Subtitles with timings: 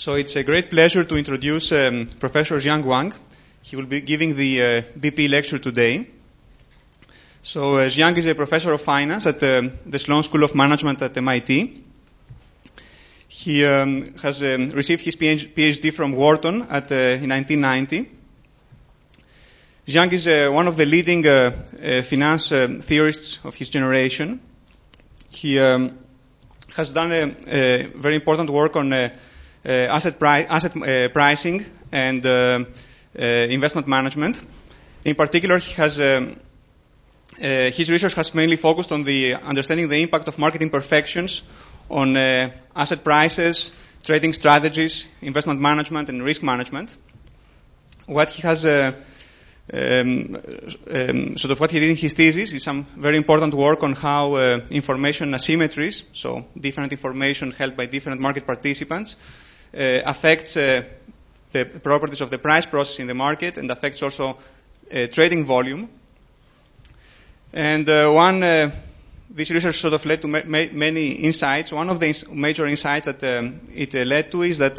[0.00, 3.12] So it's a great pleasure to introduce um, Professor Jiang Wang.
[3.60, 4.66] He will be giving the uh,
[4.98, 6.06] BP lecture today.
[7.42, 11.02] So uh, Jiang is a professor of finance at the, the Sloan School of Management
[11.02, 11.84] at MIT.
[13.28, 18.10] He um, has um, received his PhD from Wharton at, uh, in 1990.
[19.86, 24.40] Jiang is uh, one of the leading uh, uh, finance um, theorists of his generation.
[25.28, 25.98] He um,
[26.74, 29.10] has done a, a, very important work on uh,
[29.64, 32.64] asset, pri- asset uh, pricing and uh,
[33.14, 34.40] investment management.
[35.04, 36.36] In particular, he has, um,
[37.38, 41.42] his research has mainly focused on the understanding the impact of market imperfections
[41.88, 42.16] on
[42.76, 43.72] asset prices,
[44.04, 46.94] trading strategies, investment management, and risk management.
[48.06, 48.94] What he has um,
[49.72, 53.92] um, sort of what he did in his thesis is some very important work on
[53.94, 60.56] how uh, information asymmetries, so different information held by different market participants, uh, Uh, affects
[60.56, 60.82] uh,
[61.52, 64.36] the properties of the price process in the market and affects also
[64.92, 65.88] uh, trading volume.
[67.52, 68.72] And uh, one, uh,
[69.30, 71.72] this research sort of led to ma- many insights.
[71.72, 74.76] One of the ins- major insights that um, it led to is that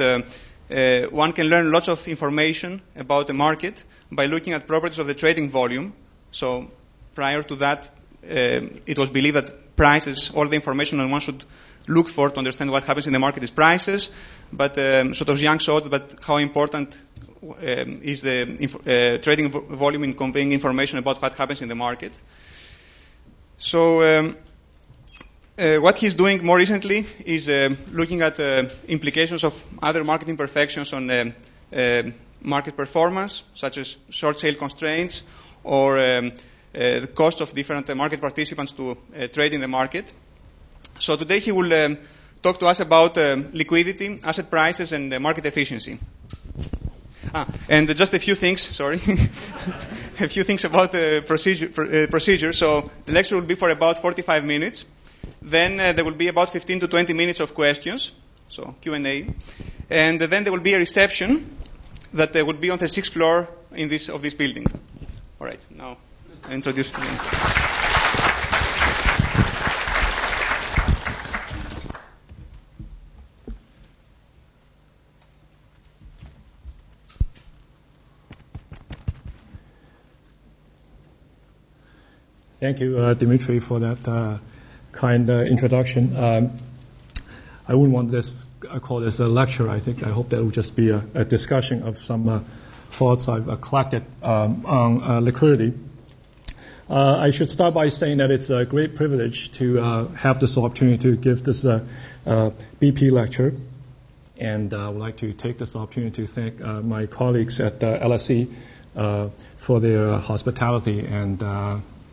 [1.10, 5.16] one can learn lots of information about the market by looking at properties of the
[5.16, 5.94] trading volume.
[6.32, 6.70] So
[7.16, 7.90] prior to that,
[8.24, 11.46] it was believed that prices, all the information that one should
[11.88, 14.12] look for to understand what happens in the market is prices
[14.52, 17.02] but um, sort of Jiang showed that how important
[17.44, 21.70] um, is the inf- uh, trading vo- volume in conveying information about what happens in
[21.70, 22.12] the market.
[23.58, 24.38] So um,
[25.58, 30.30] uh, what he's doing more recently is uh, looking at uh, implications of other market
[30.30, 31.34] imperfections on um,
[31.74, 32.04] uh,
[32.42, 35.24] market performance, such as short sale constraints
[35.64, 36.32] or um,
[36.74, 38.98] uh, the cost of different market participants to
[39.32, 40.12] trade in the market.
[41.02, 41.98] So today he will um,
[42.44, 45.98] talk to us about uh, liquidity, asset prices, and uh, market efficiency.
[47.34, 48.98] Ah, and just a few things, sorry.
[50.20, 52.54] a few things about the procedure, uh, procedure.
[52.54, 54.86] So the lecture will be for about 45 minutes.
[55.42, 58.12] Then uh, there will be about 15 to 20 minutes of questions,
[58.48, 59.28] so Q&A.
[59.90, 61.58] And then there will be a reception
[62.14, 64.68] that uh, will be on the sixth floor in this, of this building.
[65.40, 65.98] All right, now
[66.48, 66.92] I introduce
[82.62, 84.38] Thank you, uh, Dimitri, for that uh,
[84.92, 86.16] kind uh, introduction.
[86.16, 86.60] Um,
[87.68, 89.68] I wouldn't want this, I call this a lecture.
[89.68, 92.42] I think, I hope that it will just be a, a discussion of some uh,
[92.92, 95.74] thoughts I've uh, collected um, on uh, liquidity.
[96.88, 99.78] I should start by saying that it's a great privilege to
[100.14, 103.56] have this opportunity to give this BP lecture.
[104.38, 108.54] And I would like to take this opportunity to thank my colleagues at LSE
[109.58, 111.42] for their hospitality and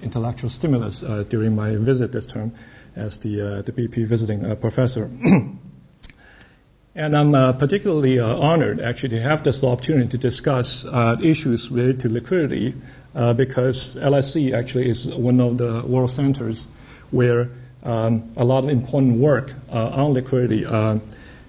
[0.02, 2.52] intellectual stimulus uh, during my visit this term
[2.96, 5.04] as the, uh, the BP visiting uh, professor.
[6.94, 10.84] and I'm particularly honored actually to have this opportunity to discuss
[11.22, 12.74] issues related to liquidity
[13.14, 16.66] because LSE actually is one of the world centers
[17.10, 17.50] where
[17.84, 20.64] um, a lot of important work on liquidity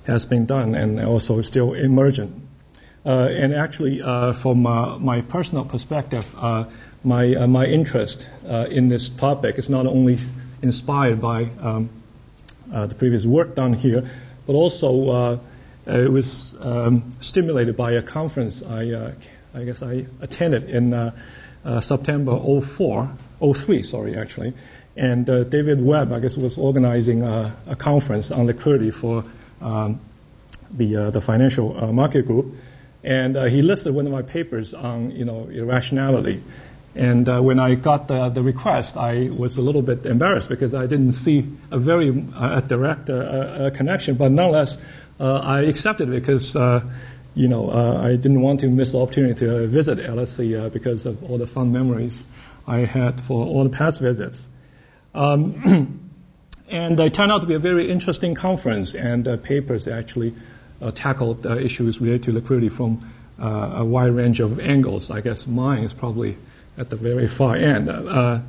[0.06, 2.50] has been done and also still emergent.
[3.06, 6.26] Uh, and actually, uh, from uh, my personal perspective,
[7.04, 9.58] my uh, my interest uh, in this topic.
[9.58, 10.18] Is not only
[10.62, 11.90] inspired by um,
[12.74, 14.10] uh, the previous work done here,
[14.46, 15.40] but also uh,
[15.88, 19.12] it was um, stimulated by a conference I uh,
[19.54, 21.12] I guess I attended in uh,
[21.82, 23.10] September 04,
[23.54, 24.54] 03, sorry actually,
[24.96, 29.24] and David Webb I guess was organizing a, a conference on liquidity for
[29.62, 30.00] um,
[30.72, 32.56] the the financial market group,
[33.04, 36.44] and he listed one of my papers on you know irrationality.
[36.96, 40.74] And uh, when I got the, the, request, I was a little bit embarrassed because
[40.74, 44.16] I didn't see a very uh, direct uh, uh connection.
[44.16, 44.78] But nonetheless,
[45.20, 46.82] uh, I accepted it because, uh,
[47.36, 51.38] you know, I didn't want to miss the opportunity to visit LSE because of all
[51.38, 52.24] the fun memories
[52.66, 54.50] I had for all the past visits.
[55.14, 56.10] Um,
[56.70, 60.34] and it turned out to be a very interesting conference, and papers actually
[60.96, 63.08] tackled issues related to liquidity from
[63.38, 65.12] a wide range of angles.
[65.12, 66.38] I guess mine is probably
[66.80, 67.90] at the very far end.
[67.90, 68.40] Uh,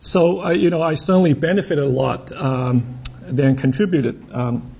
[0.00, 4.70] so, uh, you know, I certainly benefited a lot, um, then contributed um,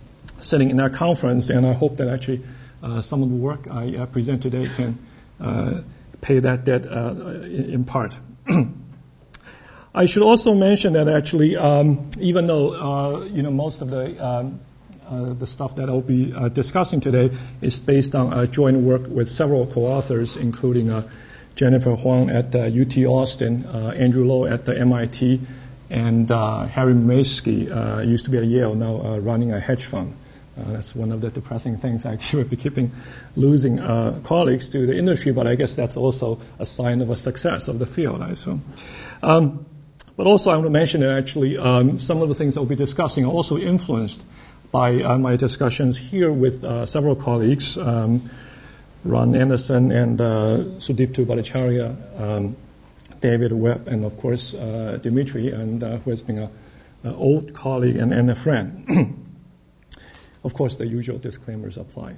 [0.41, 2.43] sitting in that conference, and I hope that actually
[2.83, 4.99] uh, some of the work I uh, present today can
[5.41, 5.81] uh,
[6.21, 7.15] pay that debt uh,
[7.45, 8.15] in, part.
[9.95, 14.61] I should also mention that actually, um, even though, you know, most of the um,
[15.09, 19.31] uh, the stuff that I'll be uh, discussing today is based on joint work with
[19.31, 20.91] several co-authors, including
[21.55, 25.41] Jennifer Huang at UT Austin, Andrew Lo at the MIT,
[25.91, 30.15] and Harry Mamaysky used to be at Yale, now running a hedge fund.
[30.57, 32.93] Uh, that's one of the depressing things, I actually, we keeping
[33.37, 37.17] losing uh, colleagues to the industry, but I guess that's also a sign of a
[37.17, 38.63] success of the field, I assume.
[39.23, 39.65] Um,
[40.15, 42.69] but also, I want to mention that actually um, some of the things that we'll
[42.69, 44.23] be discussing are also influenced
[44.71, 48.29] by uh, my discussions here with uh, several colleagues, um,
[49.05, 52.57] Ron Anderson and uh, Sudipto Bhattacharya, um,
[53.21, 56.51] David Webb, and of course uh, Dimitri, and who has been an
[57.05, 59.19] old colleague and, and a friend.
[60.45, 62.17] Of course, the usual disclaimers apply.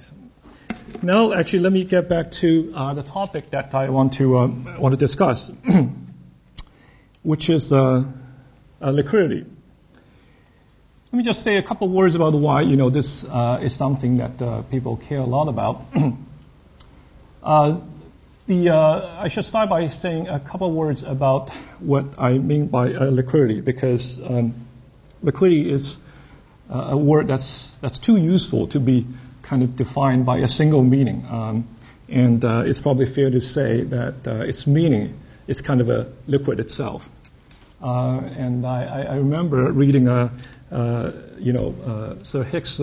[1.03, 4.47] Now, actually, let me get back to uh, the topic that I want to uh,
[4.79, 5.51] want to discuss,
[7.21, 8.03] which is uh,
[8.81, 9.45] uh, liquidity.
[11.05, 14.17] Let me just say a couple words about why you know this uh, is something
[14.17, 15.85] that uh, people care a lot about.
[18.47, 21.49] the I should start by saying a couple words about
[21.79, 24.65] what I mean by liquidity, because um,
[25.21, 25.97] liquidity is
[26.69, 29.05] uh, a word that's that's too useful to be
[29.41, 31.25] kind of defined by a single meaning.
[31.29, 31.67] Um,
[32.09, 36.11] and uh, it's probably fair to say that uh, its meaning is kind of a
[36.27, 37.09] liquid itself.
[37.81, 40.31] Uh, and I, I, remember reading a,
[40.71, 42.79] uh, you know, uh, Sir Hicks'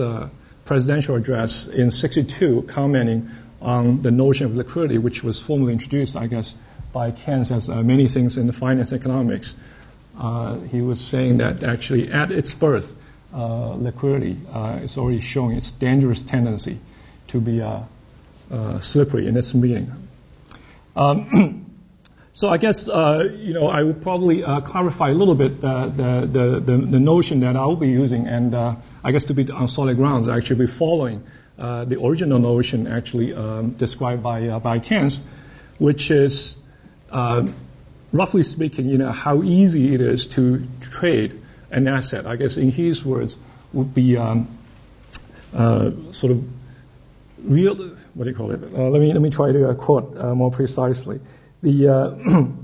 [0.65, 3.29] presidential address in '62, commenting
[3.63, 6.55] on the notion of liquidity, which was formally introduced, I guess,
[6.91, 9.55] by Keynes as many things in the finance economics.
[10.71, 12.93] he was saying that actually at its birth,
[13.33, 16.79] uh, liquidity uh, is already showing its dangerous tendency
[17.29, 17.81] to be uh,
[18.79, 19.91] slippery in its meaning.
[20.95, 21.65] Um,
[22.33, 26.77] so I guess you know I will probably clarify a little bit the, the, the,
[26.77, 30.27] the, notion that I will be using, and I guess to be on solid grounds,
[30.27, 31.23] I actually be following
[31.57, 35.21] the original notion actually um, described by by Keynes,
[35.77, 36.55] which is
[38.13, 41.41] roughly speaking, you know, how easy it is to trade
[41.71, 42.25] an asset.
[42.25, 43.35] I guess in his words
[43.73, 44.47] would be um,
[45.53, 46.45] uh, sort of
[47.43, 47.75] real.
[48.13, 48.61] What do you call it?
[48.63, 51.19] Uh, let me let me try to uh, quote uh, more precisely.
[51.61, 52.45] The uh,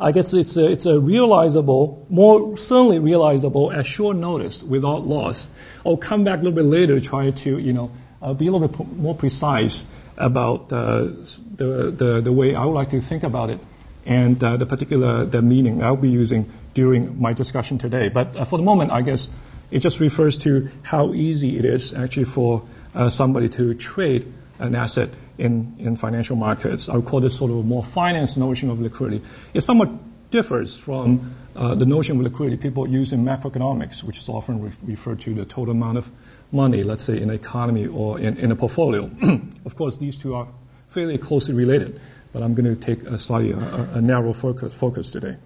[0.00, 5.50] I guess it's a, it's a realizable, more certainly realizable at short notice without loss.
[5.84, 7.90] I'll come back a little bit later to try to you know
[8.22, 9.84] uh, be a little bit more precise
[10.16, 11.16] about the,
[11.56, 13.60] the the way I would like to think about it
[14.06, 18.08] and the particular the meaning I'll be using during my discussion today.
[18.08, 19.28] But uh, for the moment, I guess
[19.70, 22.62] it just refers to how easy it is actually for
[22.94, 26.88] uh, somebody to trade an asset in, in financial markets.
[26.88, 29.24] I would call this sort of a more finance notion of liquidity.
[29.54, 29.90] It somewhat
[30.30, 34.72] differs from uh, the notion of liquidity people use in macroeconomics, which is often re-
[34.84, 36.10] referred to the total amount of
[36.52, 39.10] money, let's say, in an economy or in, in a portfolio.
[39.64, 40.48] of course, these two are
[40.88, 42.00] fairly closely related,
[42.32, 43.58] but I'm going to take a slightly a,
[43.94, 45.36] a narrow focus, focus today.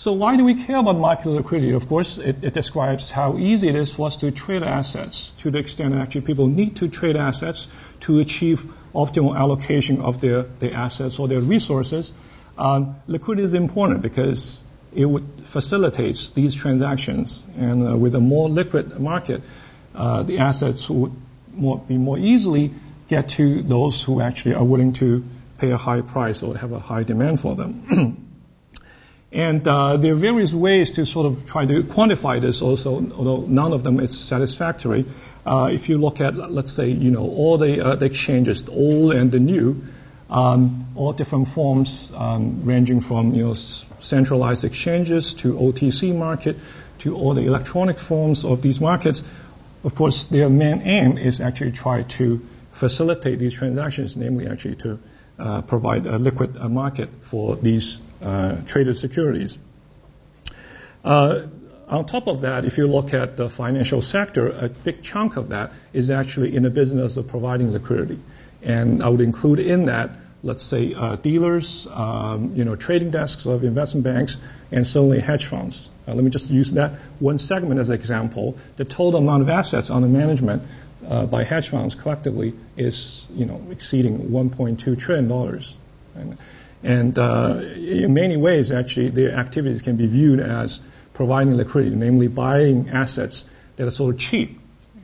[0.00, 1.72] So why do we care about market liquidity?
[1.72, 5.50] Of course, it, it, describes how easy it is for us to trade assets to
[5.50, 7.68] the extent that actually people need to trade assets
[8.06, 8.64] to achieve
[8.94, 12.14] optimal allocation of their, their assets or their resources.
[12.56, 14.62] Um, liquidity is important because
[14.94, 17.44] it would facilitates these transactions.
[17.58, 19.42] And uh, with a more liquid market,
[19.94, 21.12] uh, the assets would
[21.52, 22.72] more, be more easily
[23.08, 25.26] get to those who actually are willing to
[25.58, 28.26] pay a high price or have a high demand for them.
[29.32, 33.46] And uh, there are various ways to sort of try to quantify this also, although
[33.46, 35.06] none of them is satisfactory.
[35.46, 38.72] Uh, if you look at, let's say, you know, all the, uh, the exchanges, the
[38.72, 39.82] old and the new,
[40.28, 46.56] um, all different forms, um, ranging from, you know, centralized exchanges to OTC market
[46.98, 49.22] to all the electronic forms of these markets.
[49.84, 54.98] Of course, their main aim is actually try to facilitate these transactions, namely actually to
[55.38, 59.58] uh, provide a liquid uh, market for these traded securities.
[61.04, 61.46] Uh,
[61.88, 65.48] on top of that, if you look at the financial sector, a big chunk of
[65.48, 68.20] that is actually in the business of providing liquidity.
[68.62, 70.10] And I would include in that,
[70.44, 74.36] let's say, uh, dealers, um, you know, trading desks of investment banks,
[74.70, 75.88] and certainly hedge funds.
[76.06, 78.56] Uh, let me just use that one segment as an example.
[78.76, 80.62] The total amount of assets under management
[81.08, 85.74] uh, by hedge funds collectively is, you know, exceeding 1.2 trillion dollars.
[86.82, 90.80] And uh, in many ways, actually, their activities can be viewed as
[91.12, 93.44] providing liquidity, namely buying assets
[93.76, 94.58] that are sort of cheap.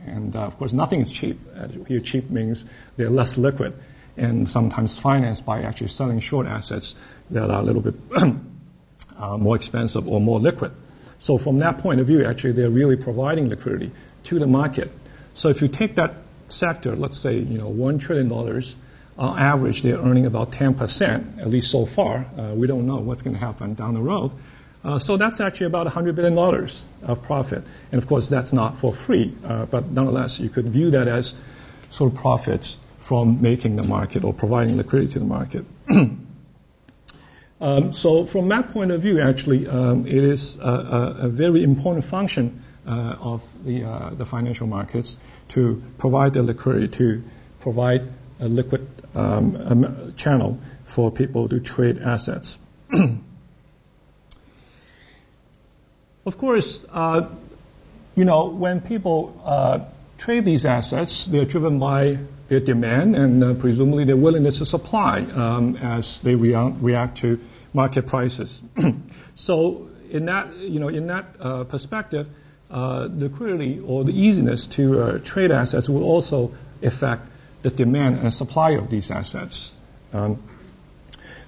[0.05, 1.39] And uh, of course, nothing is cheap.
[1.55, 2.65] Uh, here, cheap means
[2.95, 3.77] they're less liquid,
[4.15, 6.95] and sometimes financed by actually selling short assets
[7.29, 7.95] that are a little bit
[9.17, 10.71] uh, more expensive or more liquid.
[11.19, 13.91] So from that point of view, actually, they're really providing liquidity
[14.25, 14.91] to the market.
[15.33, 16.15] So if you take that
[16.49, 18.63] sector, let's say, you know, $1 trillion,
[19.17, 22.25] on average, they're earning about 10%, at least so far.
[22.37, 24.31] Uh, we don't know what's going to happen down the road.
[24.83, 26.37] Uh, so that's actually about $100 billion
[27.03, 27.63] of profit.
[27.91, 31.35] And of course, that's not for free, uh, but nonetheless, you could view that as
[31.89, 35.65] sort of profits from making the market or providing liquidity to the market.
[37.61, 41.63] um, so from that point of view, actually, um, it is a, a, a, very
[41.63, 45.17] important function uh, of the, uh, the financial markets
[45.49, 47.23] to provide the liquidity, to
[47.59, 48.03] provide
[48.39, 52.57] a liquid um, channel for people to trade assets.
[56.25, 57.29] of course, uh,
[58.15, 59.79] you know, when people uh,
[60.17, 65.21] trade these assets, they're driven by their demand and uh, presumably their willingness to supply
[65.21, 67.39] um, as they rea- react to
[67.73, 68.61] market prices.
[69.35, 72.27] so, in that, you know, in that uh, perspective,
[72.71, 77.27] uh, liquidity or the easiness to uh, trade assets will also affect
[77.67, 79.71] the demand and supply of these assets.
[80.13, 80.41] Um,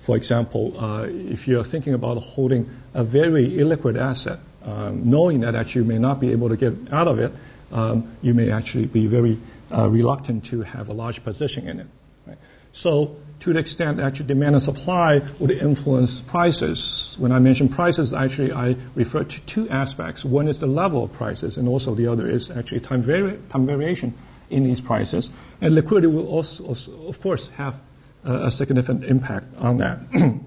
[0.01, 5.75] for example, uh, if you're thinking about holding a very illiquid asset, um, knowing that
[5.75, 7.31] you may not be able to get out of it,
[7.71, 9.37] um, you may actually be very
[9.71, 11.87] uh, reluctant to have a large position in it.
[12.27, 12.37] Right?
[12.73, 17.69] So, to the extent that actually demand and supply would influence prices, when I mention
[17.69, 20.25] prices, actually I refer to two aspects.
[20.25, 23.65] One is the level of prices, and also the other is actually time, vari- time
[23.65, 24.13] variation
[24.49, 25.31] in these prices.
[25.61, 26.75] And liquidity will also,
[27.07, 27.79] of course, have
[28.23, 29.99] a, a significant impact on that.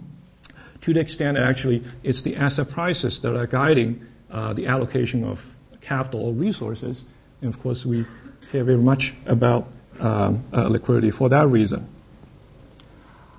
[0.83, 5.45] to the extent actually it's the asset prices that are guiding uh, the allocation of
[5.81, 7.05] capital or resources.
[7.41, 8.05] And of course, we
[8.51, 9.69] care very much about
[9.99, 11.89] um, uh, liquidity for that reason.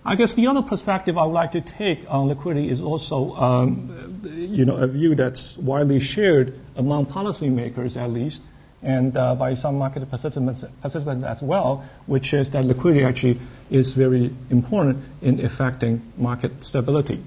[0.06, 4.22] I guess the other perspective I would like to take on liquidity is also, um,
[4.26, 8.42] you know, a view that's widely shared among policymakers, at least,
[8.84, 13.94] and uh, by some market participants, participants as well, which is that liquidity actually is
[13.94, 17.24] very important in affecting market stability.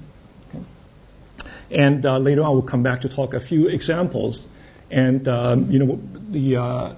[0.50, 0.64] Okay.
[1.70, 4.46] And uh, later on, we'll come back to talk a few examples.
[4.90, 6.94] And um, you know, the uh,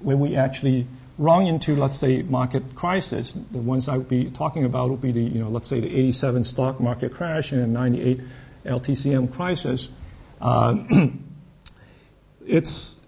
[0.00, 0.86] when we actually
[1.18, 5.12] run into, let's say, market crisis, the ones I would be talking about would be
[5.12, 8.20] the, you know, let's say the 87 stock market crash and the 98
[8.64, 9.88] LTCM crisis.
[10.40, 10.76] Uh,
[12.46, 12.98] it's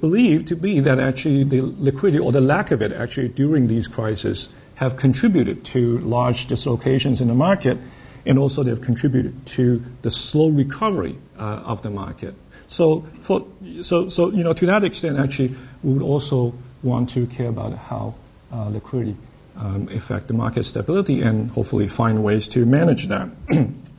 [0.00, 3.86] believed to be that actually the liquidity or the lack of it actually during these
[3.86, 7.78] crises have contributed to large dislocations in the market
[8.26, 12.34] and also they've contributed to the slow recovery uh, of the market.
[12.68, 13.46] So, for,
[13.82, 17.76] so, so, you know, to that extent, actually, we would also want to care about
[17.76, 18.14] how
[18.52, 19.16] uh, liquidity
[19.56, 23.28] um, affect the market stability and hopefully find ways to manage that.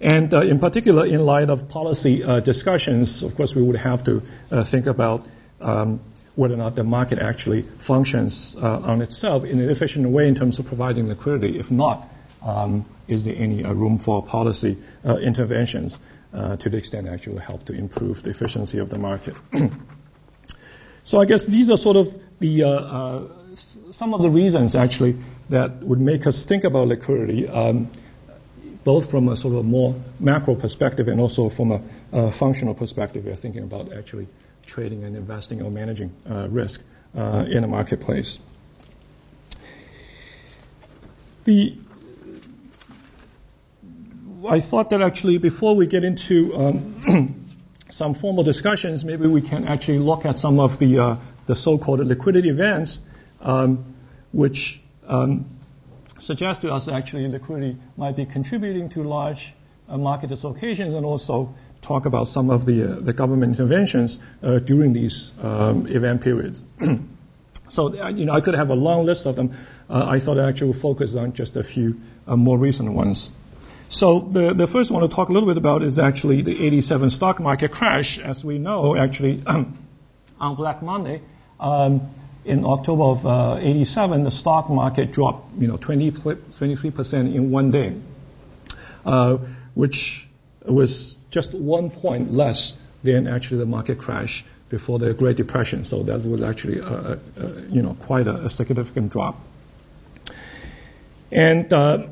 [0.00, 4.04] And uh, in particular, in light of policy uh, discussions, of course, we would have
[4.04, 5.26] to uh, think about
[5.60, 6.00] um,
[6.36, 10.36] whether or not the market actually functions uh, on itself in an efficient way in
[10.36, 11.58] terms of providing liquidity.
[11.58, 12.08] If not,
[12.42, 16.00] um, is there any uh, room for policy uh, interventions
[16.32, 19.34] to the extent actually help to improve the efficiency of the market?
[21.02, 22.62] so I guess these are sort of the
[23.90, 25.16] some of the reasons actually
[25.48, 27.48] that would make us think about liquidity.
[27.48, 27.90] Um,
[28.88, 33.22] both from a sort of more macro perspective and also from a, a functional perspective.
[33.26, 34.28] We're thinking about actually
[34.64, 36.82] trading and investing or managing uh, risk
[37.14, 38.40] uh, in a marketplace.
[41.44, 41.76] The
[44.48, 47.44] I thought that actually before we get into um,
[47.90, 52.00] some formal discussions, maybe we can actually look at some of the uh, the so-called
[52.00, 53.00] liquidity events,
[53.42, 53.84] um,
[54.32, 55.44] which um,
[56.18, 59.54] suggests to us actually liquidity might be contributing to large
[59.88, 64.58] uh, market dislocations and also talk about some of the, uh, the government interventions uh,
[64.58, 66.62] during these um, event periods.
[67.68, 69.56] so, you know, I could have a long list of them.
[69.88, 73.30] I thought I actually would focus on just a few more recent ones.
[73.88, 77.10] So the, the first one to talk a little bit about is actually the 87
[77.10, 78.18] stock market crash.
[78.18, 81.22] As we know, actually, on Black Monday,
[81.58, 82.02] um,
[82.48, 87.70] in October of uh, 87, the stock market dropped, you know, 20, 23% in one
[87.70, 87.94] day,
[89.04, 89.36] uh,
[89.74, 90.26] which
[90.64, 95.84] was just one point less than actually the market crash before the Great Depression.
[95.84, 99.38] So that was actually, a, a, a, you know, quite a, significant drop.
[101.30, 102.06] And, uh,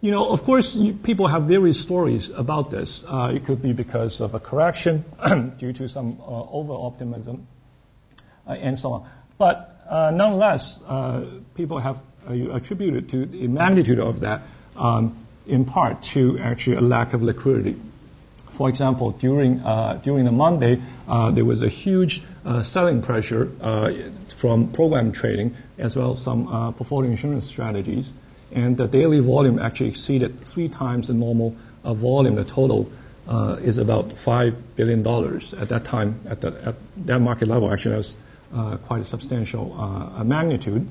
[0.00, 3.04] you know, of course, people have various stories about this.
[3.06, 5.04] Uh, it could be because of a correction
[5.58, 7.51] due to some uh, over-optimism uh,
[8.46, 9.10] and so on.
[9.38, 14.42] But uh, nonetheless, uh, people have attributed to the magnitude of that
[14.76, 17.76] um, in part to actually a lack of liquidity.
[18.50, 23.50] For example, during uh, during the Monday, uh, there was a huge uh, selling pressure
[23.60, 23.92] uh,
[24.36, 28.12] from program trading as well as some uh, portfolio insurance strategies,
[28.52, 32.34] and the daily volume actually exceeded three times the normal uh, volume.
[32.34, 32.90] The total
[33.62, 36.20] is about five billion dollars at that time.
[36.28, 36.74] At, the, at
[37.06, 38.16] that market level, actually, that was
[38.84, 40.88] quite a substantial magnitude.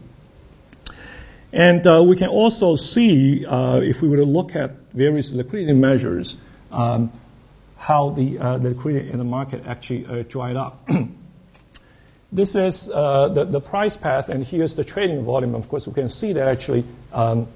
[1.54, 6.38] And we can also see, if we were to look at various liquidity measures,
[6.72, 7.12] um,
[7.82, 10.88] how the, uh, liquidity in the market actually uh, dried up.
[12.32, 15.56] this is uh, the, the price path, and here's the trading volume.
[15.56, 17.48] Of course, we can see that actually um,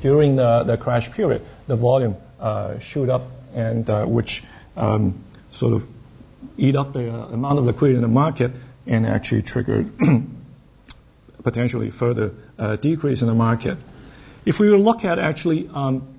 [0.00, 4.44] during the, the crash period, the volume uh, shoot up, and uh, which
[4.76, 5.88] um, sort of
[6.56, 8.52] eat up the uh, amount of liquidity in the market
[8.88, 9.92] and actually triggered
[11.42, 12.32] potentially further
[12.80, 13.78] decrease in the market.
[14.44, 16.18] If we look at actually um,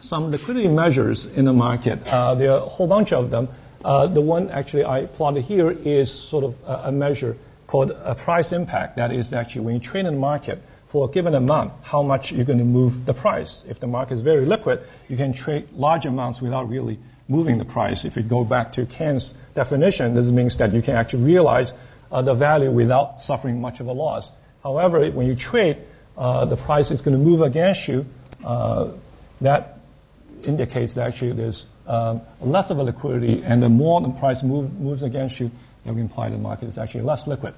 [0.00, 2.12] some liquidity measures in the market.
[2.12, 3.48] Uh, there are a whole bunch of them.
[3.84, 8.52] Uh, the one actually I plotted here is sort of a, measure called a price
[8.52, 8.96] impact.
[8.96, 12.32] That is actually when you trade in the market for a given amount, how much
[12.32, 13.64] you're going to move the price.
[13.68, 17.64] If the market is very liquid, you can trade large amounts without really moving the
[17.64, 18.04] price.
[18.04, 21.72] If you go back to Keynes' definition, this means that you can actually realize
[22.10, 24.32] uh, the value without suffering much of a loss.
[24.62, 25.78] However, when you trade,
[26.16, 28.06] uh, the price is going to move against you.
[28.44, 28.90] Uh,
[29.40, 29.78] that
[30.44, 34.78] indicates that actually there's um, less of a liquidity, and the more the price move,
[34.78, 35.50] moves against you,
[35.84, 37.54] that would imply the market is actually less liquid.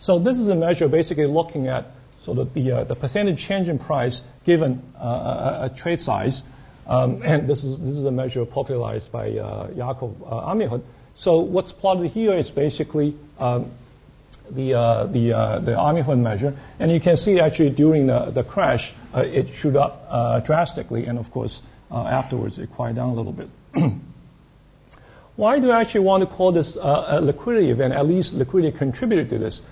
[0.00, 1.86] So this is a measure basically looking at
[2.22, 6.42] sort of the, uh, the percentage change in price given uh, a, a, trade size.
[6.86, 10.78] Um, and this is, this is a measure popularized by uh, Yakov uh,
[11.14, 13.70] So what's plotted here is basically um,
[14.50, 16.56] the, uh, the, uh, the Amihud measure.
[16.78, 21.06] And you can see actually during the, the crash, uh, it shoot up uh, drastically.
[21.06, 23.48] And of course, uh, afterwards it quiet down a little bit.
[25.36, 27.94] Why do I actually want to call this uh, a liquidity event?
[27.94, 29.62] At least liquidity contributed to this.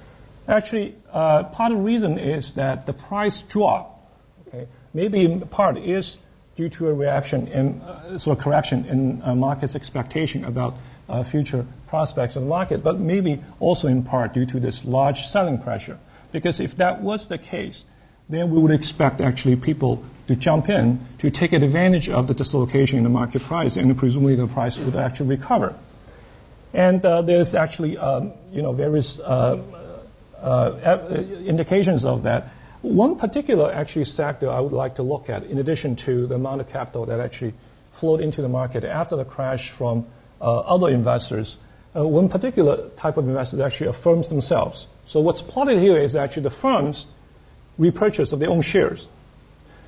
[0.49, 4.11] Actually, part of the reason is that the price drop,
[4.49, 6.17] okay, maybe in part is
[6.57, 10.75] due to a reaction and sort of correction in market's expectation about
[11.11, 15.27] uh, future prospects of the market, but maybe also in part due to this large
[15.27, 15.99] selling pressure.
[16.33, 17.85] Because if that was the case,
[18.29, 22.99] then we would expect actually people to jump in to take advantage of the dislocation
[22.99, 25.75] in the market price, and presumably the price would actually recover.
[26.73, 29.61] And uh, there's actually, um, you know, various uh,
[30.41, 32.53] uh, indications of that.
[32.83, 36.61] One particular actually sector I would like to look at, in addition to the amount
[36.61, 37.55] of capital that actually
[37.93, 41.59] flowed into the market after the crash from uh, other investors,
[41.95, 44.87] uh, one particular type of investors actually firms themselves.
[45.07, 47.07] So what's plotted here is actually the firms
[47.79, 49.07] repurchase of their own shares.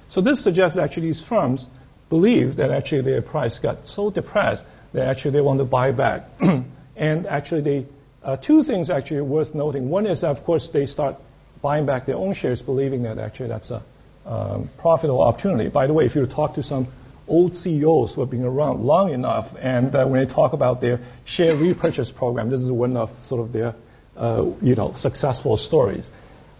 [0.08, 1.66] So this suggests actually these firms
[2.10, 6.28] believe that actually their price got so depressed that actually they want to buy back.
[6.96, 7.86] and actually, they,
[8.22, 9.88] uh, two things actually worth noting.
[9.88, 11.16] One is, of course, they start
[11.62, 13.82] buying back their own shares, believing that actually that's a
[14.26, 15.68] um, profitable opportunity.
[15.70, 16.88] By the way, if you talk to some
[17.28, 21.00] old CEOs who have been around long enough, and uh, when they talk about their
[21.24, 23.74] share repurchase program, this is one of sort of their
[24.16, 26.10] uh, you know successful stories.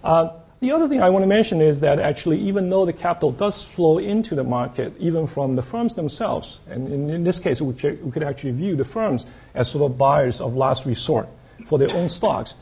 [0.03, 3.33] Uh, the other thing I want to mention is that actually, even though the capital
[3.33, 7.61] does flow into the market, even from the firms themselves, and in, in this case,
[7.61, 11.29] we, we, could actually view the firms as sort of buyers of last resort
[11.67, 12.55] for their own stocks.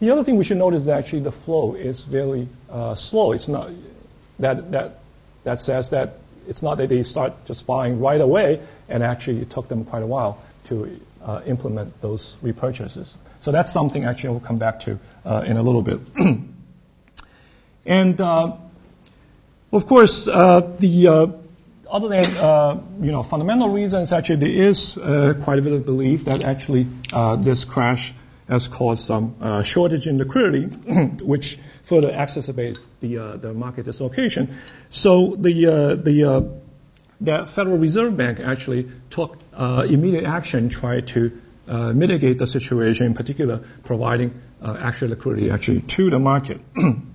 [0.00, 3.32] The other thing we should notice is that actually the flow is very uh, slow.
[3.32, 3.70] It's not
[4.38, 5.00] that that
[5.44, 9.50] that says that it's not that they start just buying right away, and actually it
[9.50, 13.16] took them quite a while to uh, implement those repurchases.
[13.40, 16.00] So that's something actually we'll come back to uh, in a little bit.
[17.86, 18.56] And uh,
[19.72, 21.26] of course, uh, the uh,
[21.90, 26.24] other than uh, you know fundamental reasons, actually there is quite a bit of belief
[26.24, 26.86] that actually
[27.38, 28.14] this crash
[28.48, 30.64] has caused some shortage in liquidity,
[31.24, 34.56] which further exacerbates the the market dislocation.
[34.90, 36.60] So the the
[37.20, 41.30] the Federal Reserve Bank actually took immediate action, tried to
[41.94, 46.60] mitigate the situation, in particular providing actual liquidity actually to the market.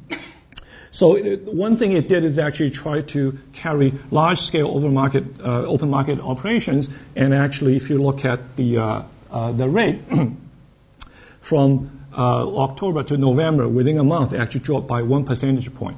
[0.92, 5.90] So one thing it did is actually try to carry large-scale over market, uh, open
[5.90, 6.90] market operations.
[7.16, 10.02] And actually, if you look at the uh, uh, the rate
[11.42, 15.98] from uh, October to November, within a month, it actually dropped by one percentage point.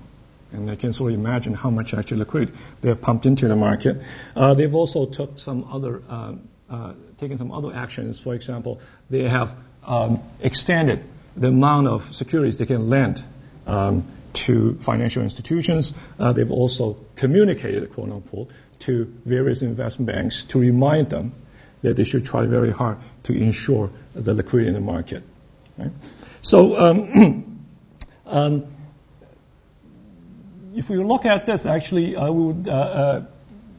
[0.51, 3.55] And I can sort of imagine how much actually liquidity they have pumped into the
[3.55, 4.01] market.
[4.35, 6.01] Uh, they've also took some other
[6.71, 8.19] uh, taken some other actions.
[8.19, 8.79] For example,
[9.09, 9.55] they have
[9.85, 11.03] um, extended
[11.35, 13.23] the amount of securities they can lend
[13.67, 15.93] um, to financial institutions.
[16.19, 21.33] Uh, they've also communicated, quote unquote, to various investment banks to remind them
[21.81, 25.23] that they should try very hard to ensure the liquidity in the market.
[25.77, 25.91] Right?
[26.41, 27.67] So, um,
[28.25, 28.65] um,
[30.75, 33.25] if we look at this, actually, uh, we would, uh, uh,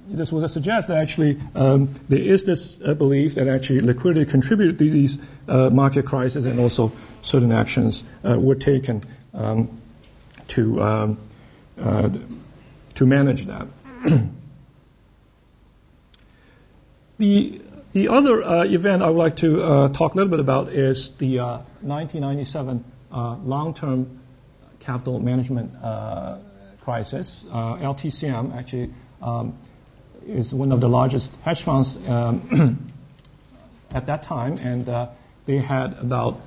[0.09, 4.79] this would suggest that actually um, there is this uh, belief that actually liquidity contributed
[4.79, 9.03] to these uh, market crises and also certain actions uh, were taken
[9.33, 9.81] um,
[10.49, 11.19] to, um,
[12.95, 13.67] to manage that.
[17.19, 20.69] the the other uh, event I would like to uh, talk a little bit about
[20.69, 24.21] is the uh, 1997 long-term
[24.81, 25.73] capital management
[26.83, 27.45] crisis.
[27.51, 29.57] LTCM actually um,
[30.27, 32.91] is one of the largest hedge funds um,
[33.91, 35.09] at that time, and
[35.47, 36.41] they had about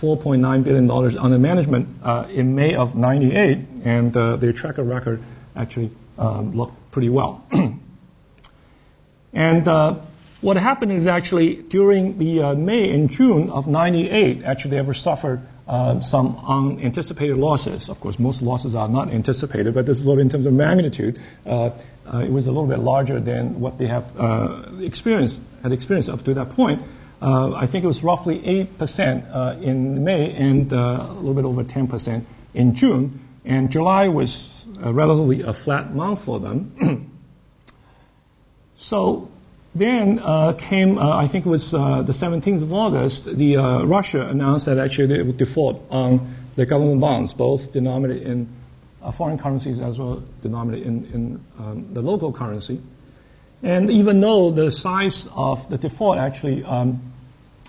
[0.00, 5.22] $4.9 billion under management uh, in May of 98, and uh, their track record
[5.54, 7.44] actually um, looked pretty well.
[9.32, 9.96] and uh,
[10.40, 14.94] what happened is actually during the uh, May and June of 98, actually they ever
[14.94, 17.88] suffered uh, some unanticipated losses.
[17.88, 21.20] Of course, most losses are not anticipated, but this is in terms of magnitude.
[21.46, 21.70] Uh,
[22.12, 26.08] uh, it was a little bit larger than what they have uh, experienced, had experienced
[26.10, 26.82] up to that point.
[27.22, 32.24] Uh, I think it was roughly 8% in May and a little bit over 10%
[32.54, 33.20] in June.
[33.44, 37.12] And July was relatively a flat month for them.
[38.76, 39.29] so
[39.74, 43.84] then uh, came, uh, I think it was uh, the 17th of August, the uh,
[43.84, 48.48] Russia announced that actually they would default on the government bonds, both denominated in
[49.00, 52.80] uh, foreign currencies as well denominated in, in um, the local currency.
[53.62, 57.12] And even though the size of the default actually um,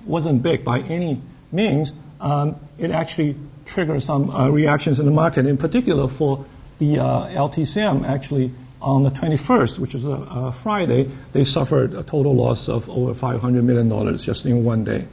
[0.04, 3.36] wasn't big by any means, um, it actually
[3.66, 5.46] triggered some uh, reactions in the market.
[5.46, 6.46] In particular, for
[6.80, 12.36] the LTCM, actually on the 21st, which is a, a, Friday, they suffered a total
[12.36, 15.08] loss of over $500 million just in one day.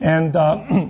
[0.00, 0.88] And, uh,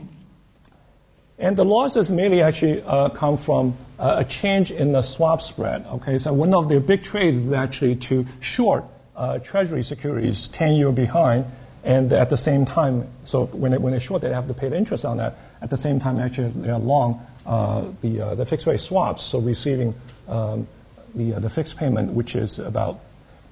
[1.39, 5.87] and the losses mainly actually uh, come from uh, a change in the swap spread.
[5.87, 8.85] Okay, so one of their big trades is actually to short
[9.17, 11.45] uh, Treasury securities 10 year behind,
[11.83, 14.69] and at the same time, so when they, when they short, they have to pay
[14.69, 15.37] the interest on that.
[15.61, 19.25] At the same time, actually, they are long uh, the, uh, the fixed rate swaps,
[19.25, 19.95] so receiving
[20.29, 20.69] um,
[21.15, 23.01] the, uh, the fixed payment, which is about,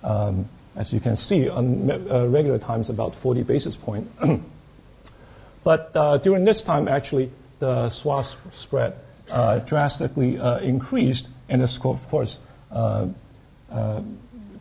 [0.03, 4.11] um, as you can see, on uh, regular times about 40 basis point.
[5.65, 8.95] but uh, during this time, actually, the swap spread
[9.31, 12.39] uh, drastically uh, increased, and this, of course,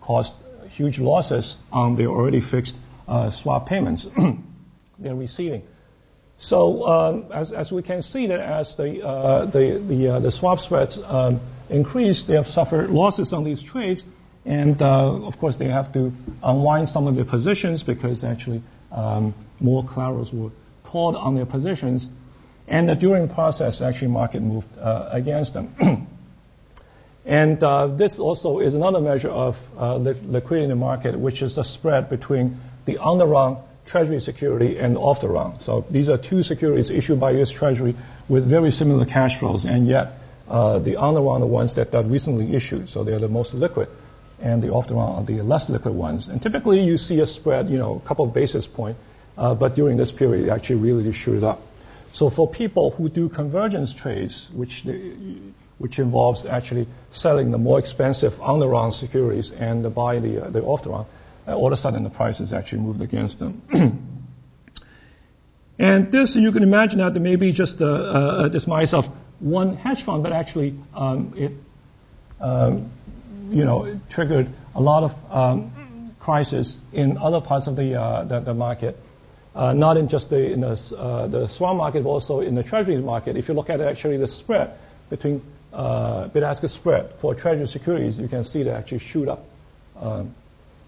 [0.02, 0.36] caused
[0.70, 2.76] huge losses on the already fixed
[3.32, 4.08] swap payments
[5.00, 5.64] they're receiving.
[6.38, 11.00] So um, as, as we can see that as the, the, the, the swap spreads
[11.00, 14.04] um, increased, they have suffered losses on these trades.
[14.46, 19.34] And uh, of course, they have to unwind some of their positions because actually um,
[19.60, 20.52] more collaterals were
[20.84, 22.10] called on their positions.
[22.68, 26.08] And uh, during the process, actually, market moved uh, against them.
[27.26, 31.56] and uh, this also is another measure of uh, liquidity in the market, which is
[31.56, 35.60] the spread between the on the run Treasury security and off the run.
[35.60, 37.52] So these are two securities issued by U.S.
[37.52, 37.96] Treasury
[38.28, 41.76] with very similar cash flows, and yet uh, the on the run are the ones
[41.76, 43.90] that are recently issued, so they're the most liquid,
[44.40, 46.28] and the off the run are the less liquid ones.
[46.28, 49.00] And typically you see a spread, you know, a couple of basis points,
[49.38, 51.62] uh, but during this period it actually really shoot up.
[52.12, 54.86] So for people who do convergence trades, which
[55.78, 60.50] which involves actually selling the more expensive on the run securities and buy the uh,
[60.50, 61.06] the off the run,
[61.48, 63.62] uh, all of a sudden the prices actually moved against them.
[65.80, 69.12] and this you can imagine that there may be just a, a, a demise of
[69.40, 71.52] one hedge fund, but actually um, it,
[72.40, 72.92] um,
[73.50, 78.24] you know, it triggered a lot of um, crisis in other parts of the uh,
[78.24, 79.00] the, the, market,
[79.54, 82.64] uh, not in just the in the, uh, the swap market, but also in the
[82.64, 83.38] treasuries market.
[83.38, 84.74] If you look at actually the spread
[85.10, 89.46] between uh, bid-ask spread for treasury securities, you can see that actually shoot up
[90.02, 90.34] um,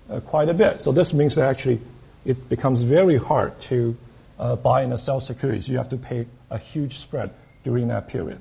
[0.10, 0.82] uh, quite a bit.
[0.82, 1.82] So this means that actually
[2.26, 3.96] it becomes very hard to
[4.40, 5.68] uh, buy and sell securities.
[5.68, 7.32] You have to pay a huge spread
[7.64, 8.40] during that period.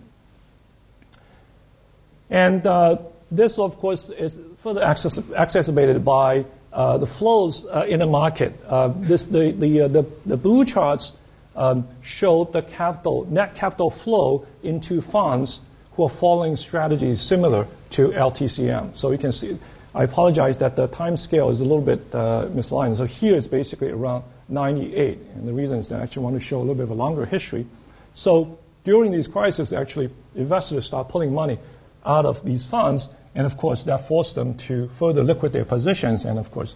[2.31, 2.99] And uh,
[3.31, 8.55] this, of course, is further exacerbated by uh, the flows uh, in the market.
[8.67, 11.13] Uh, this, the, the, uh, the, the, blue charts
[11.55, 15.61] um, show the capital, net capital flow into funds
[15.93, 18.97] who are following strategies similar to LTCM.
[18.97, 19.59] So you can see,
[19.95, 22.99] I apologize that the time scale is a little bit uh, misaligned.
[22.99, 25.19] So here is basically around 98.
[25.37, 26.95] And the reason is that I actually want to show a little bit of a
[26.95, 27.67] longer history.
[28.15, 31.59] So during these crises, actually, investors start pulling money
[32.05, 36.25] out of these funds, and of course, that forced them to further liquidate their positions,
[36.25, 36.73] and of course,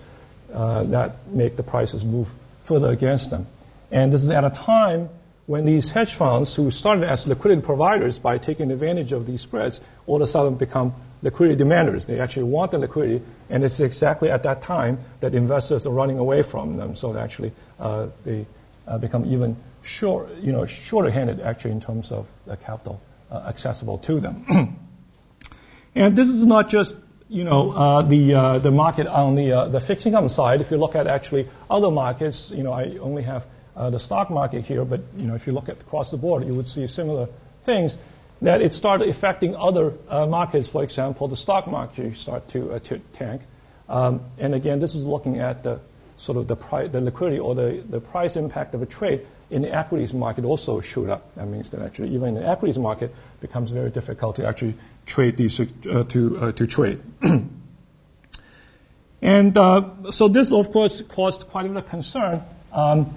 [0.53, 2.29] uh, that make the prices move
[2.65, 3.47] further against them.
[3.93, 5.09] And this is at a time
[5.47, 9.81] when these hedge funds, who started as liquidity providers by taking advantage of these spreads,
[10.09, 10.93] all of a sudden become
[11.23, 12.07] liquidity demanders.
[12.07, 16.19] They actually want the liquidity, and it's exactly at that time that investors are running
[16.19, 16.97] away from them.
[16.97, 18.47] So actually, uh, they
[18.89, 23.99] uh, become even short, you know, shorter-handed actually in terms of the capital uh, accessible
[23.99, 24.79] to them.
[25.95, 26.97] and this is not just
[27.31, 30.61] you know, uh, the uh, the market on the uh, the fixed income side.
[30.61, 34.31] If you look at actually other markets, you know, I only have uh, the stock
[34.31, 36.89] market here, but you know, if you look at across the board, you would see
[36.89, 37.29] similar
[37.65, 37.99] things.
[38.43, 40.67] That it started affecting other uh, markets.
[40.67, 43.43] For example, the stock market start to, to tank.
[43.89, 45.79] Um, and again, this is looking at the
[46.17, 49.63] sort of the, price, the liquidity or the, the price impact of a trade in
[49.63, 51.35] the equities market also shoot up.
[51.35, 54.75] That means that actually even in the equities market becomes very difficult to actually
[55.07, 57.01] trade these uh, to uh, to trade.
[59.23, 63.13] and uh, so this, of course, caused quite a bit of concern um,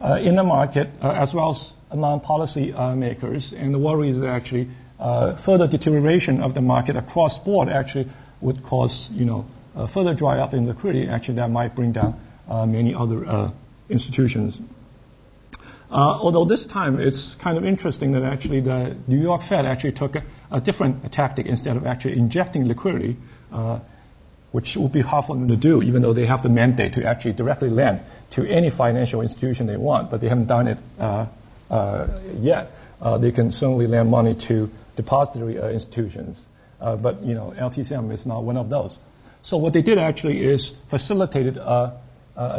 [0.00, 3.52] uh, in the market uh, as well as among policy uh, makers.
[3.52, 4.68] And the worry is actually
[4.98, 8.08] further deterioration of the market across board actually
[8.40, 9.46] would cause you know
[9.88, 11.08] further dry up in liquidity.
[11.08, 12.18] Actually, that might bring down
[12.48, 13.52] many other
[13.90, 14.58] institutions.
[15.94, 19.92] Uh, although this time it's kind of interesting that actually the New York Fed actually
[19.92, 23.16] took a, a different tactic instead of actually injecting liquidity,
[23.52, 23.78] uh,
[24.50, 27.06] which would be hard for them to do, even though they have the mandate to
[27.06, 28.00] actually directly lend
[28.32, 31.26] to any financial institution they want, but they haven't done it uh,
[31.70, 32.08] uh
[32.40, 32.72] yet.
[33.00, 36.44] Uh, they can certainly lend money to depository uh, institutions,
[36.80, 38.98] but you know LTCM is not one of those.
[39.44, 41.56] So what they did actually is facilitated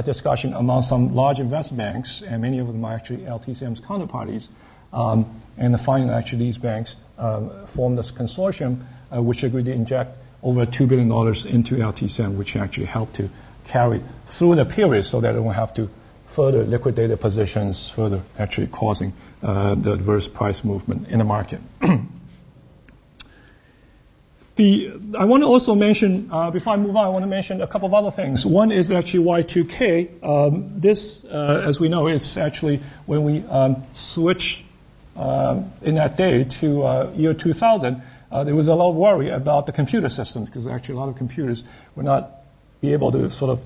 [0.03, 4.47] discussion among some large investment banks, and many of them are actually LTCM's counterparties.
[4.93, 8.85] Um, and finally, actually, these banks um, formed this consortium
[9.15, 11.07] uh, which agreed to inject over $2 billion
[11.53, 13.29] into LTCM, which actually helped to
[13.65, 15.89] carry through the period so that it won't have to
[16.27, 21.61] further liquidate their positions, further actually causing uh, the adverse price movement in the market.
[24.55, 27.61] The, I want to also mention, uh, before I move on, I want to mention
[27.61, 28.45] a couple of other things.
[28.45, 30.23] One is actually Y2K.
[30.23, 34.63] Um, this, uh, as we know, it's actually when we um, switch
[35.17, 39.29] um, in that day to uh, year 2000, uh, there was a lot of worry
[39.29, 41.65] about the computer system because actually a lot of computers
[41.95, 42.31] would not
[42.79, 43.61] be able to sort of,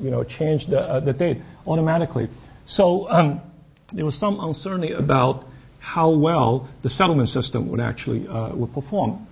[0.00, 2.28] you know, change the, uh, the date automatically.
[2.66, 3.40] So um,
[3.92, 5.46] there was some uncertainty about
[5.78, 9.26] how well the settlement system would actually uh, would perform.